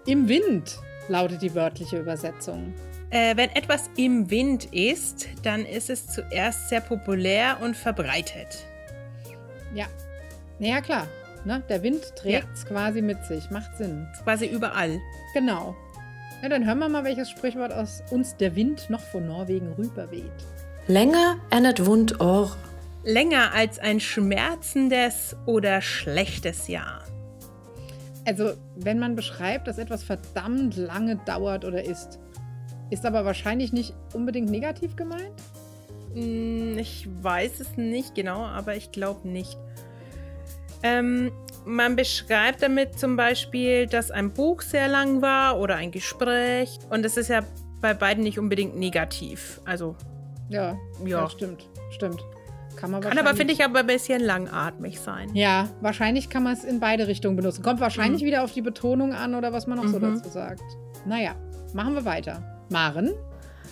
Im 0.05 0.29
Wind 0.29 0.77
lautet 1.09 1.41
die 1.41 1.53
wörtliche 1.53 1.99
Übersetzung. 1.99 2.73
Äh, 3.09 3.35
wenn 3.35 3.49
etwas 3.51 3.89
im 3.97 4.29
Wind 4.29 4.73
ist, 4.73 5.27
dann 5.43 5.65
ist 5.65 5.89
es 5.89 6.07
zuerst 6.07 6.69
sehr 6.69 6.81
populär 6.81 7.57
und 7.61 7.75
verbreitet. 7.75 8.65
Ja. 9.73 9.85
Naja, 10.59 10.81
klar. 10.81 11.07
Ne? 11.43 11.61
Der 11.69 11.83
Wind 11.83 12.15
trägt 12.15 12.47
es 12.53 12.65
quasi 12.65 13.01
mit 13.01 13.23
sich. 13.25 13.49
Macht 13.51 13.77
Sinn. 13.77 14.07
Quasi 14.23 14.47
überall. 14.47 14.99
Genau. 15.33 15.75
Ja, 16.41 16.49
dann 16.49 16.65
hören 16.65 16.79
wir 16.79 16.89
mal, 16.89 17.03
welches 17.03 17.29
Sprichwort 17.29 17.73
aus 17.73 18.03
uns 18.11 18.35
der 18.37 18.55
Wind 18.55 18.89
noch 18.89 18.99
von 19.01 19.25
Norwegen 19.27 19.73
rüberweht. 19.73 20.31
Länger 20.87 21.37
enn 21.49 21.65
et 21.65 21.79
vondt 21.79 22.19
år. 22.21 22.55
Länger 23.03 23.53
als 23.53 23.79
ein 23.79 23.99
schmerzendes 23.99 25.35
oder 25.45 25.81
schlechtes 25.81 26.67
Jahr. 26.67 27.03
Also, 28.27 28.53
wenn 28.75 28.99
man 28.99 29.15
beschreibt, 29.15 29.67
dass 29.67 29.77
etwas 29.77 30.03
verdammt 30.03 30.75
lange 30.75 31.17
dauert 31.25 31.65
oder 31.65 31.83
ist, 31.83 32.19
ist 32.89 33.05
aber 33.05 33.25
wahrscheinlich 33.25 33.71
nicht 33.73 33.93
unbedingt 34.13 34.49
negativ 34.49 34.95
gemeint? 34.95 35.33
Hm, 36.13 36.77
Ich 36.77 37.07
weiß 37.21 37.59
es 37.59 37.77
nicht 37.77 38.15
genau, 38.15 38.43
aber 38.45 38.75
ich 38.75 38.91
glaube 38.91 39.27
nicht. 39.27 39.57
Ähm, 40.83 41.31
man 41.65 41.95
beschreibt 41.95 42.61
damit 42.61 42.97
zum 42.99 43.15
Beispiel, 43.15 43.87
dass 43.87 44.11
ein 44.11 44.31
Buch 44.31 44.61
sehr 44.61 44.87
lang 44.87 45.21
war 45.21 45.59
oder 45.59 45.75
ein 45.75 45.91
Gespräch. 45.91 46.77
Und 46.89 47.03
das 47.03 47.17
ist 47.17 47.29
ja 47.29 47.41
bei 47.81 47.93
beiden 47.93 48.23
nicht 48.23 48.39
unbedingt 48.39 48.75
negativ. 48.77 49.61
Also 49.65 49.95
Ja, 50.49 50.77
Ja. 51.03 51.21
ja 51.21 51.29
stimmt. 51.29 51.67
Stimmt. 51.91 52.21
Kann 52.75 52.91
man 52.91 53.01
kann 53.01 53.17
aber, 53.17 53.35
finde 53.35 53.53
ich, 53.53 53.63
aber 53.63 53.79
ein 53.79 53.87
bisschen 53.87 54.21
langatmig 54.21 54.99
sein. 54.99 55.29
Ja, 55.33 55.69
wahrscheinlich 55.81 56.29
kann 56.29 56.43
man 56.43 56.53
es 56.53 56.63
in 56.65 56.79
beide 56.79 57.07
Richtungen 57.07 57.35
benutzen. 57.37 57.63
Kommt 57.63 57.79
wahrscheinlich 57.79 58.21
wieder 58.23 58.43
auf 58.43 58.51
die 58.51 58.61
Betonung 58.61 59.13
an 59.13 59.33
oder 59.33 59.53
was 59.53 59.65
man 59.65 59.77
noch 59.77 59.87
so 59.87 59.97
Mhm. 59.97 60.15
dazu 60.17 60.29
sagt. 60.29 60.61
Naja, 61.05 61.35
machen 61.73 61.95
wir 61.95 62.03
weiter. 62.05 62.43
Maren? 62.69 63.11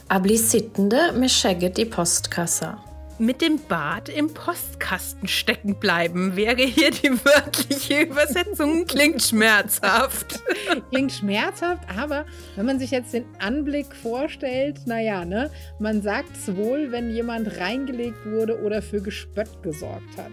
A 0.09 0.19
bli 0.19 0.37
sittende 0.37 1.11
med 1.13 1.29
skjegget 1.29 1.77
i 1.79 1.85
postkassa. 1.85 2.77
Mit 3.19 3.41
dem 3.41 3.59
Bart 3.67 4.09
im 4.09 4.33
Postkasten 4.33 5.27
stecken 5.27 5.75
bleiben 5.75 6.35
wäre 6.35 6.63
hier 6.63 6.89
die 6.89 7.11
wörtliche 7.11 8.01
Übersetzung. 8.01 8.85
Klingt 8.85 9.21
schmerzhaft. 9.21 10.41
Klingt 10.91 11.11
schmerzhaft, 11.11 11.83
aber 11.95 12.25
wenn 12.55 12.65
man 12.65 12.79
sich 12.79 12.89
jetzt 12.91 13.13
den 13.13 13.25
Anblick 13.39 13.95
vorstellt, 13.95 14.81
naja, 14.87 15.25
ne, 15.25 15.51
man 15.79 16.01
sagt 16.01 16.35
es 16.35 16.55
wohl, 16.55 16.91
wenn 16.91 17.11
jemand 17.11 17.59
reingelegt 17.59 18.25
wurde 18.25 18.59
oder 18.61 18.81
für 18.81 19.01
Gespött 19.01 19.61
gesorgt 19.61 20.17
hat. 20.17 20.31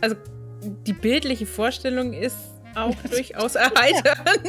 Also 0.00 0.16
die 0.86 0.92
bildliche 0.92 1.46
Vorstellung 1.46 2.12
ist 2.12 2.36
auch 2.76 2.94
durchaus 3.10 3.56
erheiternd. 3.56 4.48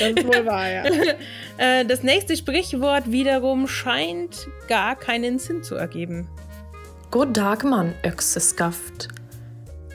Das 0.00 0.10
ist 0.10 0.26
wohl 0.26 0.46
wahr, 0.46 0.68
ja. 0.68 0.84
Äh, 1.58 1.84
Das 1.84 2.02
nächste 2.02 2.36
Sprichwort 2.36 3.12
wiederum 3.12 3.68
scheint 3.68 4.48
gar 4.66 4.96
keinen 4.96 5.38
Sinn 5.38 5.62
zu 5.62 5.74
ergeben. 5.74 6.26
God 7.10 7.36
dag, 7.36 7.64
mann, 7.64 7.94
økseskaft. 8.04 9.08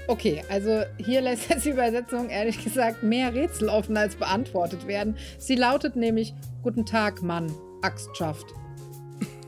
Okay, 0.07 0.43
also 0.49 0.83
hier 0.97 1.21
lässt 1.21 1.49
jetzt 1.49 1.65
die 1.65 1.71
Übersetzung 1.71 2.29
ehrlich 2.29 2.63
gesagt 2.63 3.01
mehr 3.03 3.33
Rätsel 3.33 3.69
offen 3.69 3.97
als 3.97 4.15
beantwortet 4.15 4.87
werden. 4.87 5.17
Sie 5.39 5.55
lautet 5.55 5.95
nämlich: 5.95 6.33
Guten 6.61 6.85
Tag, 6.85 7.21
Mann, 7.23 7.51
Axtschaft. 7.81 8.45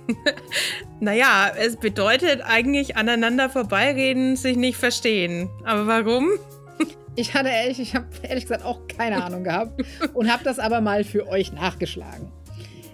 Naja, 1.00 1.52
es 1.56 1.76
bedeutet 1.76 2.42
eigentlich 2.44 2.96
aneinander 2.96 3.52
vorbeireden, 3.52 4.36
sich 4.36 4.58
nicht 4.58 4.78
verstehen. 4.78 5.48
Aber 5.64 5.86
warum? 5.86 6.28
Ich 7.20 7.34
hatte 7.34 7.50
ehrlich, 7.50 7.80
ich 7.80 7.96
habe 7.96 8.06
ehrlich 8.22 8.44
gesagt 8.44 8.64
auch 8.64 8.88
keine 8.88 9.24
Ahnung 9.24 9.44
gehabt 9.44 9.84
und 10.14 10.32
habe 10.32 10.44
das 10.44 10.60
aber 10.60 10.82
mal 10.82 11.04
für 11.04 11.28
euch 11.28 11.52
nachgeschlagen. 11.52 12.32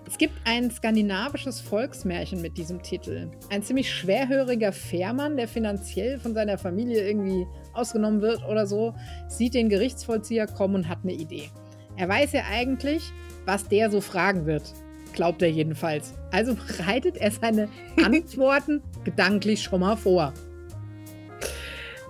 Es 0.08 0.18
gibt 0.18 0.34
ein 0.46 0.72
skandinavisches 0.72 1.60
Volksmärchen 1.60 2.42
mit 2.42 2.58
diesem 2.58 2.82
Titel. 2.82 3.30
Ein 3.50 3.64
ziemlich 3.64 3.94
schwerhöriger 3.94 4.72
Fährmann, 4.72 5.36
der 5.36 5.50
finanziell 5.50 6.20
von 6.20 6.34
seiner 6.34 6.58
Familie 6.58 7.06
irgendwie 7.06 7.46
ausgenommen 7.74 8.22
wird 8.22 8.48
oder 8.48 8.66
so, 8.66 8.94
sieht 9.28 9.56
den 9.56 9.68
Gerichtsvollzieher 9.68 10.48
kommen 10.48 10.76
und 10.76 10.88
hat 10.88 11.00
eine 11.04 11.14
Idee. 11.14 11.50
Er 11.98 12.08
weiß 12.08 12.32
ja 12.32 12.44
eigentlich, 12.50 13.12
was 13.46 13.68
der 13.68 13.92
so 13.92 14.00
fragen 14.00 14.46
wird. 14.46 14.74
Glaubt 15.12 15.42
er 15.42 15.52
jedenfalls. 15.52 16.14
Also 16.32 16.56
bereitet 16.56 17.18
er 17.18 17.32
seine 17.32 17.68
Antworten 18.02 18.82
gedanklich 19.04 19.64
schon 19.64 19.82
mal 19.82 19.98
vor. 19.98 20.34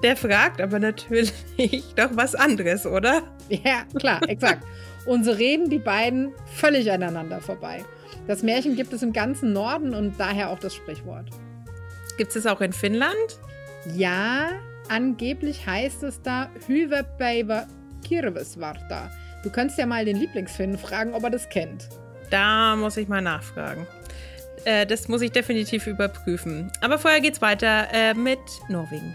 Der 0.03 0.17
fragt 0.17 0.61
aber 0.61 0.79
natürlich 0.79 1.33
doch 1.95 2.09
was 2.11 2.35
anderes, 2.35 2.85
oder? 2.85 3.23
Ja, 3.49 3.83
klar, 3.97 4.21
exakt. 4.27 4.63
Und 5.05 5.23
so 5.23 5.31
reden 5.31 5.69
die 5.69 5.79
beiden 5.79 6.33
völlig 6.45 6.91
aneinander 6.91 7.41
vorbei. 7.41 7.83
Das 8.27 8.43
Märchen 8.43 8.75
gibt 8.75 8.93
es 8.93 9.01
im 9.01 9.13
ganzen 9.13 9.53
Norden 9.53 9.93
und 9.93 10.19
daher 10.19 10.49
auch 10.49 10.59
das 10.59 10.75
Sprichwort. 10.75 11.29
Gibt 12.17 12.35
es 12.35 12.45
auch 12.45 12.61
in 12.61 12.73
Finnland? 12.73 13.39
Ja, 13.95 14.49
angeblich 14.89 15.65
heißt 15.65 16.03
es 16.03 16.21
da 16.21 16.49
Hyväpäivä 16.67 17.65
Kirvesvarta. 18.05 19.09
Du 19.43 19.49
könntest 19.49 19.79
ja 19.79 19.85
mal 19.85 20.05
den 20.05 20.17
Lieblingsfinn 20.17 20.77
fragen, 20.77 21.13
ob 21.13 21.23
er 21.23 21.31
das 21.31 21.49
kennt. 21.49 21.89
Da 22.29 22.75
muss 22.75 22.97
ich 22.97 23.07
mal 23.07 23.21
nachfragen. 23.21 23.87
Äh, 24.65 24.85
das 24.85 25.07
muss 25.07 25.21
ich 25.21 25.31
definitiv 25.31 25.87
überprüfen. 25.87 26.71
Aber 26.81 26.97
vorher 26.97 27.19
geht's 27.19 27.41
weiter 27.41 27.87
äh, 27.91 28.13
mit 28.13 28.39
Norwegen. 28.69 29.13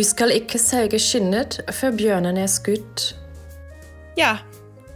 Du 0.00 0.04
skal 0.04 0.30
ikke 0.32 0.56
selge 0.56 0.96
skinnet 0.96 1.58
før 1.76 1.90
bjørnen 1.92 2.38
er 2.40 2.46
skutt. 2.48 3.02
Ja, 4.16 4.38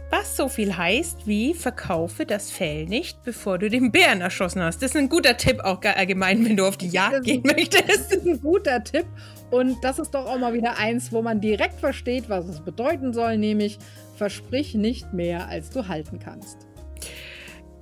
was 0.09 0.31
so 0.35 0.47
viel 0.49 0.71
heißt 0.75 1.27
wie 1.27 1.53
verkaufe 1.53 2.25
das 2.25 2.49
Fell 2.49 2.87
nicht, 2.87 3.21
bevor 3.23 3.59
du 3.59 3.69
den 3.69 3.91
Bären 3.91 4.21
erschossen 4.21 4.63
hast. 4.63 4.81
Das 4.81 4.95
ist 4.95 4.97
ein 4.97 5.07
guter 5.07 5.37
Tipp 5.37 5.59
auch 5.59 5.79
allgemein, 5.83 6.43
wenn 6.43 6.57
du 6.57 6.65
auf 6.65 6.77
die 6.77 6.87
Jagd 6.87 7.23
gehen 7.23 7.43
Das 7.43 7.53
möchtest. 7.53 8.13
ist 8.13 8.25
ein 8.25 8.41
guter 8.41 8.83
Tipp 8.83 9.05
und 9.51 9.77
das 9.83 9.99
ist 9.99 10.15
doch 10.15 10.25
auch 10.25 10.39
mal 10.39 10.55
wieder 10.55 10.79
eins, 10.79 11.11
wo 11.11 11.21
man 11.21 11.39
direkt 11.39 11.79
versteht, 11.79 12.27
was 12.27 12.47
es 12.47 12.61
bedeuten 12.61 13.13
soll, 13.13 13.37
nämlich 13.37 13.77
versprich 14.15 14.73
nicht 14.73 15.13
mehr, 15.13 15.47
als 15.47 15.69
du 15.69 15.87
halten 15.87 16.17
kannst. 16.17 16.65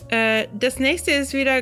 Äh, 0.09 0.47
das 0.59 0.77
nächste 0.77 1.11
ist 1.11 1.31
wieder 1.31 1.61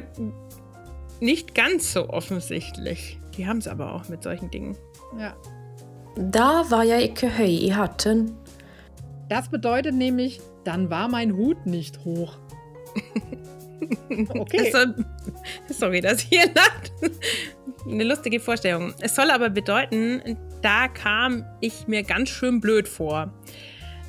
nicht 1.20 1.54
ganz 1.54 1.94
so 1.94 2.10
offensichtlich. 2.10 3.20
Die 3.38 3.46
haben 3.46 3.60
es 3.60 3.68
aber 3.68 3.94
auch 3.94 4.10
mit 4.10 4.24
solchen 4.24 4.50
Dingen. 4.50 4.76
Ja. 5.18 5.34
Da 6.16 6.66
var 6.70 6.84
jeg 6.84 7.04
ikke 7.04 7.30
høy 7.38 7.68
i 7.68 7.70
hatten. 7.70 8.38
Das 9.30 9.50
bedeutet 9.50 9.96
nämlich, 9.96 10.42
dann 10.66 10.90
war 10.90 11.08
mein 11.08 11.36
Hut 11.36 11.66
nicht 11.66 12.04
hoch. 12.06 12.38
Okay. 14.30 14.68
Es 14.68 14.72
soll, 14.74 14.94
sorry, 15.70 16.02
dass 16.02 16.20
hier 16.22 16.46
lacht. 16.54 16.92
Eine 17.88 18.04
lustige 18.04 18.40
Vorstellung. 18.40 18.94
Es 19.00 19.16
soll 19.16 19.32
aber 19.32 19.50
bedeuten, 19.50 20.38
da 20.62 20.88
kam 20.88 21.46
ich 21.62 21.88
mir 21.88 22.04
ganz 22.04 22.30
schön 22.30 22.62
blöd 22.62 22.88
vor. 22.88 23.34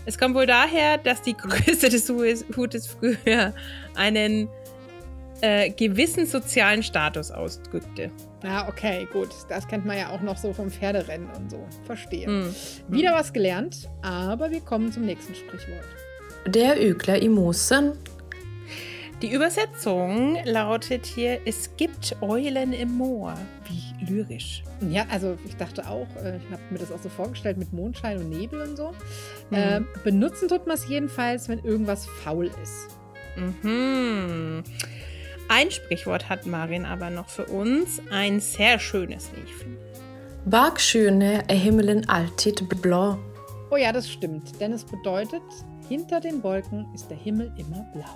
Es 0.04 0.18
kommt 0.18 0.34
wohl 0.34 0.46
daher, 0.46 0.98
dass 0.98 1.22
die 1.22 1.34
Größe 1.34 1.88
des 1.88 2.08
Hutes 2.08 2.44
Hutes 2.56 2.86
früher 2.86 3.54
einen 3.94 4.48
äh, 5.40 5.70
gewissen 5.70 6.26
sozialen 6.26 6.82
Status 6.82 7.30
ausdrückte. 7.30 8.10
Ja, 8.42 8.68
okay, 8.68 9.06
gut. 9.12 9.28
Das 9.48 9.66
kennt 9.68 9.84
man 9.84 9.96
ja 9.96 10.10
auch 10.10 10.20
noch 10.20 10.36
so 10.36 10.52
vom 10.52 10.70
Pferderennen 10.70 11.28
und 11.36 11.50
so. 11.50 11.64
Verstehe. 11.84 12.26
Hm. 12.26 12.54
Wieder 12.88 13.12
was 13.14 13.32
gelernt, 13.32 13.88
aber 14.02 14.50
wir 14.50 14.60
kommen 14.60 14.92
zum 14.92 15.04
nächsten 15.04 15.34
Sprichwort. 15.34 15.84
Det 16.46 16.62
er 16.62 16.90
ugler 16.90 17.22
i 17.22 17.28
mosen. 17.28 17.92
Die 19.22 19.32
Übersetzung 19.32 20.38
lautet 20.44 21.06
hier: 21.06 21.38
Es 21.44 21.76
gibt 21.76 22.16
Eulen 22.20 22.72
im 22.72 22.96
Moor. 22.96 23.34
Wie 23.68 24.04
lyrisch. 24.12 24.64
Ja, 24.90 25.06
also 25.08 25.38
ich 25.46 25.54
dachte 25.56 25.86
auch, 25.86 26.08
äh, 26.16 26.38
ich 26.38 26.50
habe 26.50 26.62
mir 26.70 26.78
das 26.78 26.90
auch 26.90 26.98
so 26.98 27.08
vorgestellt 27.08 27.58
mit 27.58 27.72
Mondschein 27.72 28.18
und 28.18 28.30
Nebel 28.30 28.62
und 28.62 28.76
so. 28.76 28.92
Mhm. 29.50 29.56
Äh, 29.56 29.80
benutzen 30.02 30.48
tut 30.48 30.66
man 30.66 30.74
es 30.74 30.88
jedenfalls, 30.88 31.48
wenn 31.48 31.60
irgendwas 31.60 32.06
faul 32.06 32.50
ist. 32.60 32.98
Mhm. 33.36 34.64
Ein 35.54 35.70
Sprichwort 35.70 36.30
hat 36.30 36.46
Marin 36.46 36.86
aber 36.86 37.10
noch 37.10 37.28
für 37.28 37.44
uns. 37.44 38.00
Ein 38.10 38.40
sehr 38.40 38.78
schönes, 38.78 39.30
wie 39.34 39.42
ich 39.42 39.54
finde. 39.54 39.78
Bergschöne 40.46 41.44
är 41.46 41.54
himlen 41.54 42.08
alltid 42.08 42.66
blå. 42.80 43.18
Oh 43.70 43.76
ja, 43.76 43.92
das 43.92 44.10
stimmt, 44.10 44.58
denn 44.62 44.72
es 44.72 44.82
bedeutet, 44.82 45.42
hinter 45.90 46.20
den 46.20 46.42
Wolken 46.42 46.86
ist 46.94 47.10
der 47.10 47.18
Himmel 47.18 47.52
immer 47.58 47.86
blau. 47.92 48.08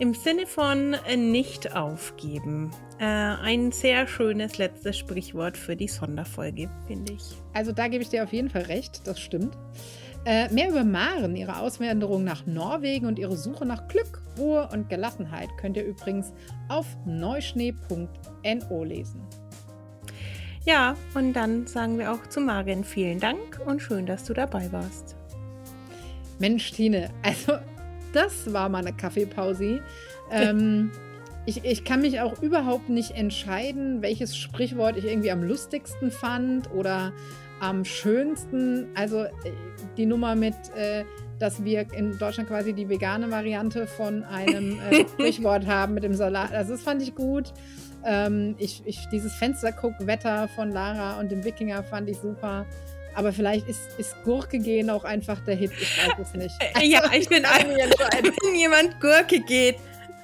Im 0.00 0.14
Sinne 0.14 0.48
von 0.48 0.94
äh, 1.06 1.16
nicht 1.16 1.76
aufgeben. 1.76 2.72
Äh, 2.98 3.04
ein 3.04 3.70
sehr 3.70 4.08
schönes 4.08 4.58
letztes 4.58 4.98
Sprichwort 4.98 5.56
für 5.56 5.76
die 5.76 5.86
Sonderfolge, 5.86 6.68
finde 6.88 7.12
ich. 7.12 7.22
Also 7.52 7.70
da 7.70 7.86
gebe 7.86 8.02
ich 8.02 8.08
dir 8.08 8.24
auf 8.24 8.32
jeden 8.32 8.50
Fall 8.50 8.62
recht, 8.62 9.06
das 9.06 9.20
stimmt. 9.20 9.56
Äh, 10.26 10.48
mehr 10.52 10.70
über 10.70 10.84
Maren, 10.84 11.36
ihre 11.36 11.58
Auswanderung 11.58 12.24
nach 12.24 12.46
Norwegen 12.46 13.06
und 13.06 13.18
ihre 13.18 13.36
Suche 13.36 13.66
nach 13.66 13.88
Glück, 13.88 14.22
Ruhe 14.38 14.68
und 14.72 14.88
Gelassenheit 14.88 15.50
könnt 15.58 15.76
ihr 15.76 15.84
übrigens 15.84 16.32
auf 16.68 16.86
neuschnee.no 17.04 18.84
lesen. 18.84 19.20
Ja, 20.64 20.96
und 21.14 21.34
dann 21.34 21.66
sagen 21.66 21.98
wir 21.98 22.10
auch 22.10 22.26
zu 22.28 22.40
Marin 22.40 22.84
vielen 22.84 23.20
Dank 23.20 23.60
und 23.66 23.82
schön, 23.82 24.06
dass 24.06 24.24
du 24.24 24.32
dabei 24.32 24.72
warst. 24.72 25.14
Mensch, 26.38 26.72
Tine, 26.72 27.10
also 27.22 27.58
das 28.14 28.50
war 28.50 28.70
mal 28.70 28.78
eine 28.78 28.96
Kaffeepause. 28.96 29.82
Ähm, 30.30 30.90
ich, 31.46 31.64
ich 31.66 31.84
kann 31.84 32.00
mich 32.00 32.20
auch 32.20 32.40
überhaupt 32.40 32.88
nicht 32.88 33.10
entscheiden, 33.10 34.00
welches 34.00 34.38
Sprichwort 34.38 34.96
ich 34.96 35.04
irgendwie 35.04 35.30
am 35.30 35.42
lustigsten 35.42 36.10
fand 36.10 36.70
oder 36.72 37.12
am 37.68 37.84
schönsten. 37.84 38.88
Also 38.94 39.24
äh, 39.24 39.30
die 39.96 40.06
Nummer 40.06 40.34
mit, 40.34 40.54
äh, 40.76 41.04
dass 41.38 41.64
wir 41.64 41.86
in 41.92 42.18
Deutschland 42.18 42.48
quasi 42.48 42.72
die 42.72 42.88
vegane 42.88 43.30
Variante 43.30 43.86
von 43.86 44.22
einem 44.24 44.78
äh, 44.90 45.06
Sprichwort 45.12 45.66
haben 45.66 45.94
mit 45.94 46.04
dem 46.04 46.14
Salat. 46.14 46.52
Also 46.52 46.72
das 46.72 46.82
fand 46.82 47.02
ich 47.02 47.14
gut. 47.14 47.52
Ähm, 48.04 48.54
ich, 48.58 48.82
ich, 48.84 49.08
dieses 49.10 49.32
Fensterguck-Wetter 49.34 50.48
von 50.48 50.70
Lara 50.70 51.18
und 51.18 51.30
dem 51.30 51.42
Wikinger 51.44 51.82
fand 51.82 52.08
ich 52.08 52.18
super. 52.18 52.66
Aber 53.14 53.32
vielleicht 53.32 53.68
ist, 53.68 53.80
ist 53.96 54.14
Gurke 54.24 54.58
gehen 54.58 54.90
auch 54.90 55.04
einfach 55.04 55.40
der 55.40 55.54
Hit. 55.54 55.72
Ich 55.80 55.98
weiß 55.98 56.18
es 56.18 56.34
nicht. 56.34 56.54
Äh, 56.60 56.86
ja, 56.86 57.02
ich 57.16 57.28
bin 57.28 57.44
ein, 57.44 57.68
wenn 57.68 58.54
jemand 58.54 59.00
Gurke 59.00 59.40
geht, 59.40 59.76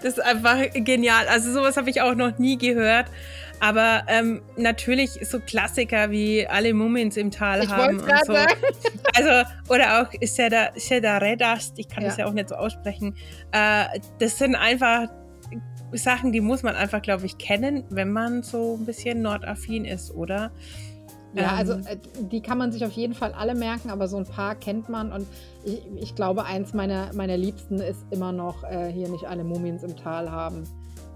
das 0.03 0.15
ist 0.19 0.25
einfach 0.25 0.59
genial. 0.75 1.27
Also 1.29 1.53
sowas 1.53 1.77
habe 1.77 1.89
ich 1.89 2.03
auch 2.03 2.15
noch 2.15 2.39
nie 2.39 2.59
gehört. 2.59 3.07
Aber 3.61 4.03
ähm, 4.09 4.41
natürlich 4.57 5.11
so 5.29 5.39
Klassiker 5.39 6.11
wie 6.11 6.47
alle 6.47 6.73
Mumins 6.73 7.17
im 7.17 7.31
Tal 7.31 7.63
Ich 7.63 7.69
haben 7.71 8.01
und 8.01 8.11
so. 8.27 8.33
sagen. 8.33 8.53
Also, 9.17 9.51
oder 9.69 10.01
auch 10.03 10.13
Seda, 10.25 10.71
Seda 10.77 11.19
Redast, 11.19 11.79
ich 11.79 11.89
kann 11.89 12.05
das 12.05 12.17
Ja. 12.17 12.25
ja 12.25 12.31
auch 12.31 12.35
nicht 12.35 12.49
so 12.49 12.55
aussprechen. 12.55 13.15
Äh, 13.53 14.01
das 14.19 14.39
sind 14.39 14.55
einfach 14.55 15.09
Sachen, 15.93 16.33
die 16.33 16.41
muss 16.41 16.63
man 16.63 16.77
einfach, 16.77 17.03
glaube 17.03 17.27
ich, 17.27 17.37
kennen, 17.39 17.85
wenn 17.91 18.13
man 18.13 18.43
so 18.43 18.77
ein 18.81 18.87
bisschen 18.87 19.21
nordaffin 19.23 19.85
ist, 19.85 20.13
oder? 20.13 20.53
Ja, 21.35 21.43
Ähm, 21.43 21.59
also 21.59 21.73
äh, 21.75 21.97
die 22.21 22.41
kann 22.41 22.57
man 22.59 22.71
sich 22.73 22.85
auf 22.85 22.93
jeden 22.93 23.15
Fall 23.15 23.33
alle 23.33 23.55
merken, 23.55 23.91
aber 23.91 24.07
so 24.09 24.17
ein 24.17 24.27
paar 24.27 24.55
kennt 24.55 24.89
man. 24.89 25.13
Und 25.13 25.27
ich, 25.65 25.83
ich 25.97 26.15
glaube, 26.15 26.45
eins 26.45 26.73
meiner, 26.73 27.13
meiner 27.15 27.37
Liebsten 27.37 27.81
ist 27.81 28.07
immer 28.11 28.33
noch 28.33 28.63
äh, 28.65 28.91
hier 28.93 29.09
nicht 29.09 29.25
alle 29.27 29.45
Mumins 29.45 29.83
im 29.83 29.97
Tal 29.97 30.31
haben, 30.31 30.63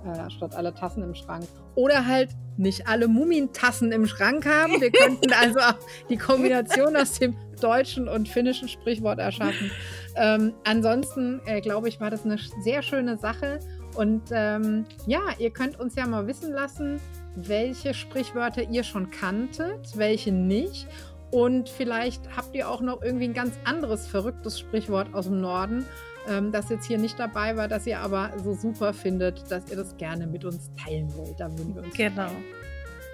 äh, 0.05 0.29
statt 0.31 0.55
alle 0.57 0.75
Tassen 0.75 1.03
im 1.05 1.15
Schrank. 1.15 1.47
Oder 1.75 2.07
halt 2.07 2.31
nicht 2.57 2.87
alle 2.87 3.09
Mumintassen 3.09 3.93
im 3.93 4.07
Schrank 4.07 4.47
haben. 4.47 4.81
Wir 4.81 4.91
könnten 4.91 5.33
also 5.41 5.59
auch 5.59 5.79
die 6.09 6.17
Kombination 6.17 6.97
aus 6.97 7.19
dem 7.19 7.37
deutschen 7.61 8.09
und 8.09 8.29
finnischen 8.29 8.69
Sprichwort 8.69 9.19
erschaffen. 9.19 9.71
Ähm, 10.17 10.55
ansonsten, 10.65 11.41
äh, 11.47 11.61
glaube 11.61 11.89
ich, 11.89 12.01
war 12.01 12.11
das 12.11 12.25
eine 12.25 12.39
sehr 12.63 12.83
schöne 12.83 13.17
Sache. 13.17 13.59
Und 13.97 14.23
ähm, 14.33 14.85
ja, 15.07 15.21
ihr 15.39 15.51
könnt 15.51 15.79
uns 15.79 15.95
ja 15.95 16.07
mal 16.07 16.27
wissen 16.27 16.53
lassen, 16.53 17.01
welche 17.37 17.95
Sprichwörter 17.95 18.63
ihr 18.71 18.85
schon 18.85 19.11
kanntet, 19.11 19.97
welche 19.97 20.33
nicht. 20.33 20.87
Und 21.31 21.69
vielleicht 21.69 22.37
habt 22.37 22.55
ihr 22.55 22.69
auch 22.69 22.81
noch 22.81 23.03
irgendwie 23.03 23.25
ein 23.25 23.35
ganz 23.35 23.55
anderes 23.65 24.07
verrücktes 24.07 24.61
Sprichwort 24.61 25.13
aus 25.15 25.27
dem 25.27 25.41
Norden, 25.41 25.85
ähm, 26.29 26.53
das 26.53 26.69
jetzt 26.71 26.87
hier 26.87 26.99
nicht 26.99 27.19
dabei 27.19 27.57
war, 27.57 27.69
das 27.69 27.87
ihr 27.87 27.99
aber 28.01 28.33
so 28.43 28.55
super 28.55 28.93
findet, 28.93 29.51
dass 29.51 29.71
ihr 29.71 29.77
das 29.77 29.97
gerne 29.97 30.27
mit 30.27 30.45
uns 30.45 30.71
teilen 30.83 31.13
wollt. 31.17 31.39
Da 31.39 31.51
würden 31.51 31.75
wir 31.75 31.83
uns 31.83 31.95
Genau. 31.95 32.31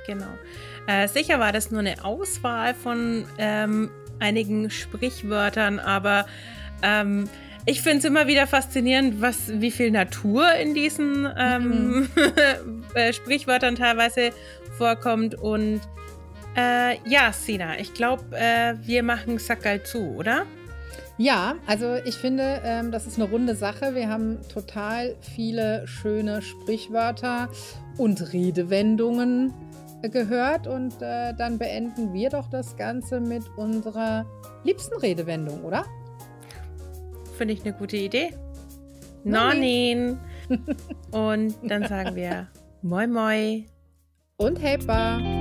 Genau. 0.06 0.26
Äh, 0.86 1.08
sicher 1.08 1.38
war 1.38 1.52
das 1.52 1.70
nur 1.70 1.80
eine 1.80 2.04
Auswahl 2.04 2.74
von 2.74 3.24
ähm, 3.38 3.90
einigen 4.18 4.70
Sprichwörtern, 4.70 5.78
aber 5.78 6.26
ähm, 6.82 7.28
ich 7.66 7.82
finde 7.82 7.98
es 7.98 8.04
immer 8.04 8.26
wieder 8.26 8.46
faszinierend, 8.46 9.20
was, 9.20 9.60
wie 9.60 9.70
viel 9.70 9.90
Natur 9.90 10.52
in 10.54 10.74
diesen 10.74 11.28
ähm, 11.38 12.08
äh, 12.94 13.12
Sprichwörtern 13.12 13.76
teilweise 13.76 14.30
vorkommt. 14.78 15.34
Und 15.34 15.80
äh, 16.56 16.96
ja, 17.08 17.32
Sina, 17.32 17.78
ich 17.78 17.92
glaube, 17.92 18.24
äh, 18.36 18.74
wir 18.82 19.02
machen 19.02 19.38
Sackerl 19.38 19.82
zu, 19.82 20.16
oder? 20.16 20.46
Ja, 21.20 21.56
also 21.66 21.96
ich 22.06 22.14
finde, 22.14 22.62
ähm, 22.64 22.90
das 22.90 23.06
ist 23.06 23.20
eine 23.20 23.28
runde 23.30 23.54
Sache. 23.54 23.94
Wir 23.94 24.08
haben 24.08 24.38
total 24.48 25.16
viele 25.20 25.86
schöne 25.86 26.40
Sprichwörter 26.40 27.50
und 27.98 28.32
Redewendungen 28.32 29.52
äh, 30.00 30.08
gehört 30.08 30.66
und 30.66 30.94
äh, 31.02 31.34
dann 31.34 31.58
beenden 31.58 32.14
wir 32.14 32.30
doch 32.30 32.48
das 32.48 32.74
Ganze 32.78 33.20
mit 33.20 33.42
unserer 33.58 34.24
liebsten 34.64 34.96
Redewendung, 34.96 35.62
oder? 35.62 35.84
Finde 37.36 37.52
ich 37.52 37.66
eine 37.66 37.74
gute 37.74 37.98
Idee. 37.98 38.30
Nonnin. 39.22 40.18
Und 41.12 41.54
dann 41.62 41.86
sagen 41.86 42.16
wir 42.16 42.48
Moi 42.82 43.06
Moi. 43.06 43.64
Und 44.38 44.56
Hepa. 44.56 45.39